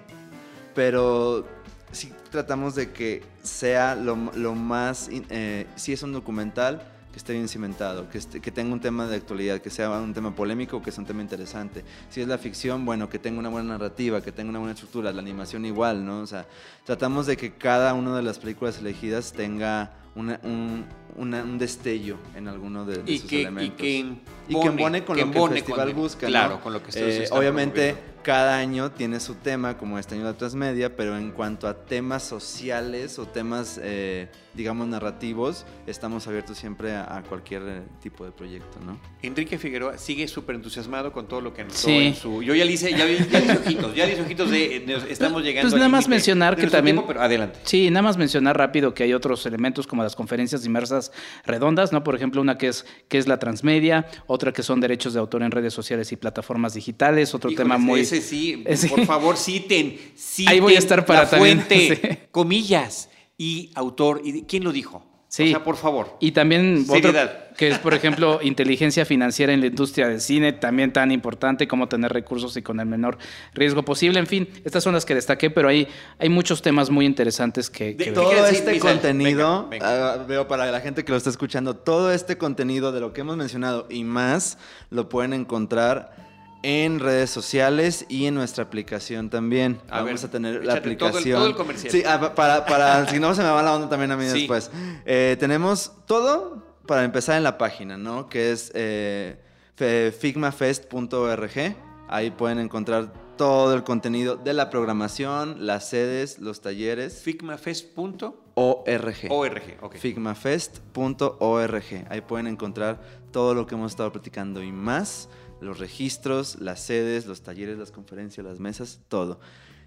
pero 0.73 1.47
sí 1.91 2.11
tratamos 2.31 2.73
de 2.73 2.91
que 2.93 3.21
sea 3.43 3.95
lo, 3.95 4.15
lo 4.35 4.55
más, 4.55 5.09
eh, 5.11 5.67
si 5.75 5.93
es 5.93 6.01
un 6.01 6.13
documental, 6.13 6.81
que 7.13 7.19
esté 7.19 7.33
bien 7.33 7.47
cimentado, 7.47 8.09
que, 8.09 8.19
que 8.19 8.51
tenga 8.51 8.73
un 8.73 8.79
tema 8.79 9.05
de 9.05 9.15
actualidad, 9.15 9.61
que 9.61 9.69
sea 9.69 9.91
un 9.91 10.15
tema 10.15 10.35
polémico, 10.35 10.81
que 10.81 10.91
sea 10.91 11.01
un 11.01 11.05
tema 11.05 11.21
interesante. 11.21 11.85
Si 12.09 12.21
es 12.21 12.27
la 12.27 12.39
ficción, 12.39 12.85
bueno, 12.85 13.07
que 13.07 13.19
tenga 13.19 13.39
una 13.39 13.49
buena 13.49 13.69
narrativa, 13.73 14.19
que 14.21 14.31
tenga 14.31 14.49
una 14.49 14.57
buena 14.57 14.73
estructura, 14.73 15.13
la 15.13 15.21
animación 15.21 15.63
igual, 15.63 16.03
¿no? 16.03 16.21
O 16.21 16.27
sea, 16.27 16.47
tratamos 16.83 17.27
de 17.27 17.37
que 17.37 17.53
cada 17.53 17.93
una 17.93 18.15
de 18.17 18.23
las 18.23 18.39
películas 18.39 18.79
elegidas 18.79 19.31
tenga 19.31 19.91
un, 20.15 20.85
un, 21.15 21.57
destello 21.59 22.17
en 22.35 22.47
alguno 22.47 22.83
de, 22.83 22.95
sus 22.95 23.31
elementos. 23.31 23.85
Y 23.85 24.59
que 24.59 24.67
embone, 24.67 25.05
con 25.05 25.15
lo 25.17 25.31
que 25.31 25.39
el 25.39 25.49
festival 25.51 25.93
busca. 25.93 26.25
Claro, 26.25 26.61
con 26.61 26.73
lo 26.73 26.81
que 26.81 26.89
eh, 26.95 27.27
Obviamente, 27.29 27.95
cada 28.23 28.57
año 28.57 28.91
tiene 28.91 29.19
su 29.19 29.35
tema, 29.35 29.77
como 29.77 29.99
este 29.99 30.15
año 30.15 30.25
de 30.25 30.33
Transmedia, 30.33 30.95
pero 30.95 31.17
en 31.17 31.31
cuanto 31.31 31.67
a 31.67 31.85
temas 31.85 32.23
sociales 32.23 33.19
o 33.19 33.27
temas, 33.27 33.79
eh, 33.83 34.29
digamos, 34.53 34.87
narrativos, 34.87 35.65
estamos 35.85 36.25
abiertos 36.27 36.57
siempre 36.57 36.95
a, 36.95 37.21
cualquier 37.27 37.61
eh, 37.67 37.81
tipo 38.01 38.25
de 38.25 38.31
proyecto, 38.31 38.79
¿no? 38.85 38.97
Enrique 39.21 39.57
Figueroa 39.57 39.97
sigue 39.97 40.27
súper 40.27 40.55
entusiasmado 40.55 41.11
con 41.11 41.27
todo 41.27 41.41
lo 41.41 41.53
que 41.53 41.61
anotó 41.61 41.89
en 41.89 42.15
su... 42.15 42.41
Yo 42.41 42.55
ya 42.55 42.65
le 42.65 42.71
hice, 42.71 42.91
ya, 42.91 43.05
ya 43.05 43.39
le 43.39 43.59
ojitos, 43.59 43.95
ya 43.95 44.05
le 44.05 44.13
hice 44.13 44.21
ojitos 44.21 44.49
de... 44.49 45.03
Estamos 45.09 45.43
llegando... 45.43 45.69
Pues 45.69 45.77
nada 45.77 45.89
más 45.89 46.07
mencionar 46.07 46.55
que 46.55 46.67
también... 46.67 47.03
pero 47.05 47.21
adelante. 47.21 47.59
Sí, 47.63 47.89
nada 47.89 48.03
más 48.03 48.17
mencionar 48.17 48.57
rápido 48.57 48.93
que 48.93 49.03
hay 49.03 49.13
otros 49.13 49.45
elementos 49.45 49.85
como 49.85 50.01
las 50.01 50.15
conferencias 50.15 50.65
inmersas 50.65 51.11
redondas, 51.45 51.91
¿no? 51.91 52.03
Por 52.03 52.15
ejemplo, 52.15 52.41
una 52.41 52.57
que 52.57 52.69
es, 52.69 52.85
que 53.09 53.17
es 53.17 53.27
la 53.27 53.37
transmedia, 53.37 54.07
otra 54.27 54.53
que 54.53 54.63
son 54.63 54.79
derechos 54.79 55.13
de 55.13 55.19
autor 55.19 55.43
en 55.43 55.51
redes 55.51 55.73
sociales 55.73 56.11
y 56.11 56.15
plataformas 56.15 56.73
digitales, 56.73 57.33
otro 57.35 57.51
tema 57.51 57.77
muy... 57.77 58.05
Ese 58.17 58.87
sí, 58.87 58.87
por 58.89 59.05
favor, 59.05 59.37
citen, 59.37 59.97
citen 60.15 60.53
Ahí 60.53 60.59
voy 60.59 60.75
a 60.75 60.79
estar 60.79 61.05
para 61.05 61.21
la 61.21 61.27
fuente, 61.27 62.27
comillas, 62.31 63.09
y 63.37 63.71
autor. 63.75 64.21
¿Y 64.23 64.43
quién 64.43 64.63
lo 64.63 64.71
dijo? 64.71 65.03
Sí. 65.27 65.47
O 65.47 65.49
sea, 65.49 65.63
por 65.63 65.77
favor. 65.77 66.15
Y 66.19 66.31
también 66.31 66.85
otro, 66.87 67.11
que 67.57 67.69
es, 67.69 67.79
por 67.79 67.95
ejemplo, 67.95 68.39
inteligencia 68.43 69.03
financiera 69.03 69.51
en 69.51 69.61
la 69.61 69.65
industria 69.65 70.07
del 70.07 70.21
cine, 70.21 70.53
también 70.53 70.93
tan 70.93 71.11
importante 71.11 71.67
como 71.67 71.87
tener 71.87 72.13
recursos 72.13 72.55
y 72.55 72.61
con 72.61 72.79
el 72.79 72.85
menor 72.85 73.17
riesgo 73.55 73.83
posible. 73.83 74.19
En 74.19 74.27
fin, 74.27 74.47
estas 74.63 74.83
son 74.83 74.93
las 74.93 75.05
que 75.05 75.15
destaqué, 75.15 75.49
pero 75.49 75.69
hay, 75.69 75.87
hay 76.19 76.29
muchos 76.29 76.61
temas 76.61 76.91
muy 76.91 77.07
interesantes 77.07 77.71
que... 77.71 77.97
que 77.97 78.11
todo 78.11 78.45
este 78.45 78.77
contenido, 78.77 79.71
ah, 79.81 80.23
veo 80.27 80.47
para 80.47 80.71
la 80.71 80.81
gente 80.81 81.03
que 81.03 81.11
lo 81.11 81.17
está 81.17 81.31
escuchando, 81.31 81.77
todo 81.77 82.13
este 82.13 82.37
contenido 82.37 82.91
de 82.91 82.99
lo 82.99 83.11
que 83.13 83.21
hemos 83.21 83.35
mencionado 83.35 83.87
y 83.89 84.03
más 84.03 84.59
lo 84.91 85.09
pueden 85.09 85.33
encontrar 85.33 86.32
en 86.63 86.99
redes 86.99 87.29
sociales 87.29 88.05
y 88.09 88.25
en 88.25 88.33
nuestra 88.33 88.63
aplicación 88.63 89.29
también. 89.29 89.79
Vamos 89.89 90.23
a 90.23 90.31
tener 90.31 90.65
la 90.65 90.75
aplicación. 90.75 91.37
Todo 91.37 91.47
el, 91.47 91.55
comercial. 91.55 91.91
Sí, 91.91 92.03
ah, 92.07 92.33
para, 92.33 92.65
para 92.65 93.07
si 93.11 93.19
no 93.19 93.35
se 93.35 93.43
me 93.43 93.49
va 93.49 93.61
la 93.61 93.75
onda 93.75 93.89
también 93.89 94.11
a 94.11 94.17
mí 94.17 94.25
después. 94.25 94.71
Eh, 95.05 95.37
tenemos 95.39 95.91
todo 96.07 96.63
para 96.87 97.03
empezar 97.03 97.37
en 97.37 97.43
la 97.43 97.57
página, 97.57 97.97
¿no? 97.97 98.27
Que 98.29 98.51
es 98.51 98.71
eh, 98.73 99.37
figmafest.org. 99.77 101.75
Ahí 102.07 102.31
pueden 102.31 102.59
encontrar 102.59 103.13
todo 103.37 103.73
el 103.73 103.83
contenido 103.83 104.35
de 104.35 104.53
la 104.53 104.69
programación, 104.69 105.65
las 105.65 105.89
sedes, 105.89 106.39
los 106.39 106.61
talleres. 106.61 107.21
Figmafest.org. 107.21 108.43
ORG, 108.55 109.77
ok. 109.81 109.95
Figmafest.org. 109.95 111.83
Ahí 112.09 112.21
pueden 112.21 112.47
encontrar 112.47 113.01
todo 113.31 113.55
lo 113.55 113.65
que 113.65 113.75
hemos 113.75 113.91
estado 113.91 114.11
platicando 114.11 114.61
y 114.61 114.71
más 114.71 115.27
los 115.63 115.79
registros, 115.79 116.59
las 116.59 116.81
sedes, 116.81 117.25
los 117.25 117.41
talleres, 117.41 117.77
las 117.77 117.91
conferencias, 117.91 118.45
las 118.45 118.59
mesas, 118.59 118.99
todo. 119.07 119.39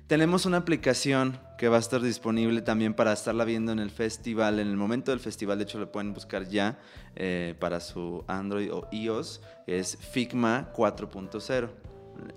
Tenemos 0.06 0.46
una 0.46 0.58
aplicación 0.58 1.36
que 1.58 1.68
va 1.68 1.78
a 1.78 1.80
estar 1.80 2.00
disponible 2.00 2.62
también 2.62 2.94
para 2.94 3.12
estarla 3.12 3.44
viendo 3.44 3.72
en 3.72 3.80
el 3.80 3.90
festival, 3.90 4.60
en 4.60 4.68
el 4.68 4.76
momento 4.76 5.10
del 5.10 5.18
festival, 5.18 5.58
de 5.58 5.64
hecho 5.64 5.80
lo 5.80 5.90
pueden 5.90 6.14
buscar 6.14 6.48
ya 6.48 6.78
eh, 7.16 7.56
para 7.58 7.80
su 7.80 8.24
Android 8.28 8.72
o 8.72 8.86
iOS, 8.92 9.40
es 9.66 9.96
Figma 9.96 10.72
4.0. 10.76 11.70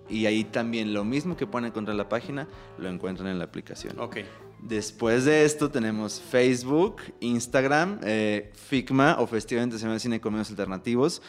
Y 0.09 0.25
ahí 0.25 0.43
también 0.45 0.93
lo 0.93 1.05
mismo 1.05 1.37
que 1.37 1.45
pueden 1.45 1.67
encontrar 1.67 1.93
en 1.93 1.99
la 1.99 2.09
página, 2.09 2.47
lo 2.79 2.89
encuentran 2.89 3.27
en 3.27 3.37
la 3.37 3.45
aplicación. 3.45 3.99
Ok. 3.99 4.17
Después 4.61 5.23
de 5.25 5.45
esto 5.45 5.69
tenemos 5.69 6.19
Facebook, 6.19 6.97
Instagram, 7.21 7.99
eh, 8.03 8.51
Figma 8.53 9.17
o 9.19 9.27
Festival 9.27 9.63
Internacional 9.63 9.95
de 9.95 9.99
Cine 10.01 10.15
y 10.17 10.19
Comedios 10.19 10.49
Alternativos. 10.49 11.21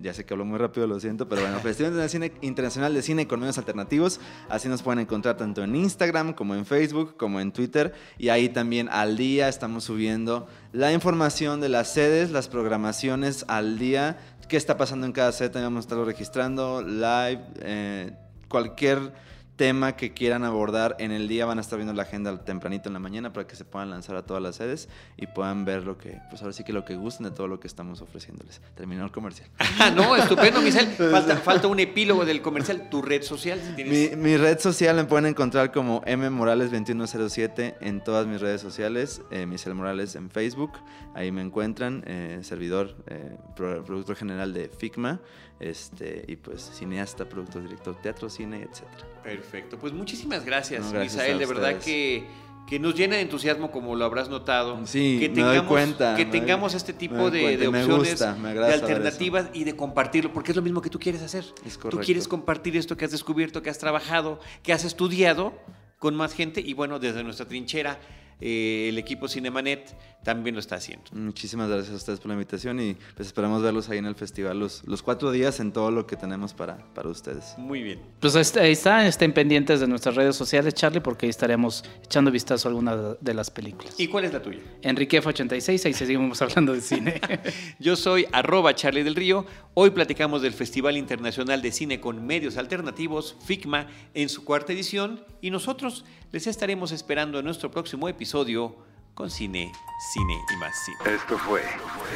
Ya 0.00 0.14
sé 0.14 0.24
que 0.24 0.34
hablo 0.34 0.44
muy 0.44 0.58
rápido, 0.58 0.86
lo 0.86 0.98
siento, 1.00 1.28
pero 1.28 1.42
bueno, 1.42 1.58
Festival 1.62 2.32
Internacional 2.40 2.94
de 2.94 3.02
Cine 3.02 3.26
con 3.26 3.40
Medios 3.40 3.58
Alternativos. 3.58 4.20
Así 4.48 4.68
nos 4.68 4.82
pueden 4.82 5.00
encontrar 5.00 5.36
tanto 5.36 5.62
en 5.62 5.76
Instagram 5.76 6.32
como 6.32 6.54
en 6.54 6.66
Facebook, 6.66 7.16
como 7.16 7.40
en 7.40 7.52
Twitter. 7.52 7.92
Y 8.18 8.28
ahí 8.28 8.48
también 8.48 8.88
al 8.90 9.16
día 9.16 9.48
estamos 9.48 9.84
subiendo 9.84 10.46
la 10.72 10.92
información 10.92 11.60
de 11.60 11.68
las 11.68 11.92
sedes, 11.92 12.30
las 12.30 12.48
programaciones 12.48 13.44
al 13.48 13.78
día, 13.78 14.18
qué 14.48 14.56
está 14.56 14.76
pasando 14.76 15.06
en 15.06 15.12
cada 15.12 15.32
sede, 15.32 15.48
también 15.50 15.66
vamos 15.66 15.84
a 15.84 15.86
estarlo 15.86 16.04
registrando, 16.04 16.82
live, 16.82 17.42
eh, 17.60 18.12
cualquier 18.48 19.12
tema 19.56 19.96
que 19.96 20.12
quieran 20.12 20.44
abordar 20.44 20.96
en 20.98 21.12
el 21.12 21.28
día 21.28 21.46
van 21.46 21.58
a 21.58 21.60
estar 21.60 21.78
viendo 21.78 21.92
la 21.92 22.02
agenda 22.02 22.44
tempranito 22.44 22.88
en 22.88 22.94
la 22.94 22.98
mañana 22.98 23.32
para 23.32 23.46
que 23.46 23.54
se 23.54 23.64
puedan 23.64 23.90
lanzar 23.90 24.16
a 24.16 24.24
todas 24.24 24.42
las 24.42 24.56
sedes 24.56 24.88
y 25.16 25.26
puedan 25.26 25.64
ver 25.64 25.84
lo 25.84 25.98
que, 25.98 26.18
pues 26.30 26.42
ahora 26.42 26.52
sí 26.52 26.64
que 26.64 26.72
lo 26.72 26.84
que 26.84 26.96
gusten 26.96 27.24
de 27.24 27.30
todo 27.30 27.48
lo 27.48 27.60
que 27.60 27.66
estamos 27.66 28.00
ofreciéndoles. 28.00 28.60
Terminó 28.74 29.04
el 29.04 29.12
comercial. 29.12 29.48
no, 29.94 30.16
estupendo, 30.16 30.60
Michel. 30.62 30.88
Falta, 31.44 31.68
un 31.68 31.80
epílogo 31.80 32.24
del 32.24 32.40
comercial. 32.42 32.88
¿Tu 32.90 33.02
red 33.02 33.22
social? 33.22 33.60
mi, 33.76 34.36
red 34.36 34.58
social 34.58 34.96
me 34.96 35.04
pueden 35.04 35.26
encontrar 35.26 35.70
como 35.70 36.02
M 36.06 36.28
Morales 36.30 36.70
2107 36.70 37.76
en 37.80 38.02
todas 38.02 38.26
mis 38.26 38.40
redes 38.40 38.60
sociales. 38.60 39.22
Eh, 39.30 39.46
Michel 39.46 39.74
Morales 39.74 40.16
en 40.16 40.30
Facebook. 40.30 40.72
Ahí 41.14 41.30
me 41.30 41.42
encuentran. 41.42 42.02
Eh, 42.06 42.40
servidor, 42.42 42.96
eh, 43.06 43.36
productor 43.54 44.16
general 44.16 44.52
de 44.52 44.68
Figma. 44.68 45.20
Este, 45.62 46.24
y 46.26 46.34
pues 46.34 46.72
cineasta, 46.74 47.24
productor, 47.24 47.62
director, 47.62 47.94
teatro, 47.94 48.28
cine, 48.28 48.66
etcétera. 48.68 49.06
Perfecto, 49.22 49.78
pues 49.78 49.92
muchísimas 49.92 50.44
gracias, 50.44 50.92
Misael, 50.92 51.38
de 51.38 51.46
verdad 51.46 51.78
que, 51.78 52.24
que, 52.66 52.80
nos 52.80 52.96
llena 52.96 53.14
de 53.14 53.22
entusiasmo 53.22 53.70
como 53.70 53.94
lo 53.94 54.04
habrás 54.04 54.28
notado. 54.28 54.84
Sí, 54.86 55.18
que 55.20 55.28
tengamos, 55.28 55.68
cuenta, 55.68 56.16
que 56.16 56.24
tengamos 56.24 56.74
este 56.74 56.92
tipo 56.92 57.30
de, 57.30 57.68
opciones, 57.68 58.18
de 58.18 58.74
alternativas 58.74 59.50
y 59.52 59.62
de 59.62 59.76
compartirlo, 59.76 60.32
porque 60.32 60.50
es 60.50 60.56
lo 60.56 60.62
mismo 60.62 60.82
que 60.82 60.90
tú 60.90 60.98
quieres 60.98 61.22
hacer. 61.22 61.44
tú 61.88 62.00
quieres 62.00 62.26
compartir 62.26 62.76
esto 62.76 62.96
que 62.96 63.04
has 63.04 63.12
descubierto, 63.12 63.62
que 63.62 63.70
has 63.70 63.78
trabajado, 63.78 64.40
que 64.64 64.72
has 64.72 64.84
estudiado 64.84 65.52
con 66.00 66.16
más 66.16 66.34
gente 66.34 66.60
y 66.60 66.74
bueno, 66.74 66.98
desde 66.98 67.22
nuestra 67.22 67.46
trinchera 67.46 68.00
eh, 68.40 68.88
el 68.88 68.98
equipo 68.98 69.28
Cinemanet 69.28 69.94
también 70.22 70.54
lo 70.54 70.60
está 70.60 70.76
haciendo. 70.76 71.04
Muchísimas 71.12 71.68
gracias 71.68 71.92
a 71.92 71.96
ustedes 71.96 72.20
por 72.20 72.28
la 72.28 72.34
invitación 72.34 72.80
y 72.80 72.96
pues 73.14 73.26
esperamos 73.28 73.62
verlos 73.62 73.88
ahí 73.88 73.98
en 73.98 74.06
el 74.06 74.14
festival 74.14 74.58
los, 74.58 74.82
los 74.86 75.02
cuatro 75.02 75.30
días 75.30 75.60
en 75.60 75.72
todo 75.72 75.90
lo 75.90 76.06
que 76.06 76.16
tenemos 76.16 76.54
para, 76.54 76.78
para 76.94 77.08
ustedes. 77.08 77.54
Muy 77.58 77.82
bien. 77.82 78.00
Pues 78.20 78.34
ahí 78.56 78.72
está, 78.72 79.06
estén 79.06 79.32
pendientes 79.32 79.80
de 79.80 79.88
nuestras 79.88 80.14
redes 80.14 80.36
sociales, 80.36 80.74
Charlie, 80.74 81.00
porque 81.00 81.26
ahí 81.26 81.30
estaremos 81.30 81.84
echando 82.04 82.30
vistazo 82.30 82.68
a 82.68 82.70
alguna 82.70 82.96
de 83.20 83.34
las 83.34 83.50
películas. 83.50 83.94
¿Y 83.98 84.08
cuál 84.08 84.24
es 84.24 84.32
la 84.32 84.42
tuya? 84.42 84.60
Enriquef86, 84.82 85.86
ahí 85.86 85.92
seguimos 85.92 86.40
hablando 86.42 86.72
de 86.72 86.80
cine. 86.80 87.20
Yo 87.78 87.96
soy 87.96 88.26
arroba 88.32 88.74
Charlie 88.74 89.02
del 89.02 89.14
Río. 89.14 89.46
Hoy 89.74 89.90
platicamos 89.90 90.42
del 90.42 90.52
Festival 90.52 90.96
Internacional 90.96 91.62
de 91.62 91.72
Cine 91.72 92.00
con 92.00 92.24
Medios 92.26 92.56
Alternativos, 92.56 93.36
FICMA, 93.44 93.88
en 94.14 94.28
su 94.28 94.44
cuarta 94.44 94.72
edición 94.72 95.24
y 95.40 95.50
nosotros 95.50 96.04
les 96.30 96.46
estaremos 96.46 96.92
esperando 96.92 97.38
en 97.38 97.44
nuestro 97.44 97.70
próximo 97.70 98.08
episodio 98.08 98.76
con 99.14 99.30
cine, 99.30 99.72
cine 100.12 100.38
y 100.52 100.56
más 100.56 100.74
cine. 100.84 101.16
Esto 101.16 101.38
fue 101.38 101.62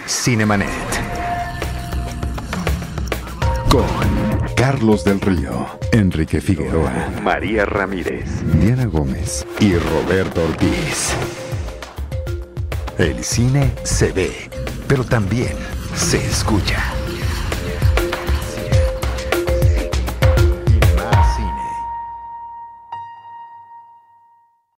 Cinemanet. 0.06 0.68
Con 3.70 3.86
Carlos 4.54 5.04
del 5.04 5.20
Río, 5.20 5.66
Enrique 5.92 6.40
Figueroa, 6.40 7.10
María 7.22 7.66
Ramírez, 7.66 8.42
Diana 8.60 8.86
Gómez 8.86 9.46
y 9.60 9.76
Roberto 9.76 10.42
Ortiz. 10.44 11.12
El 12.98 13.22
cine 13.22 13.72
se 13.82 14.12
ve, 14.12 14.50
pero 14.88 15.04
también 15.04 15.56
se 15.94 16.24
escucha. 16.24 16.82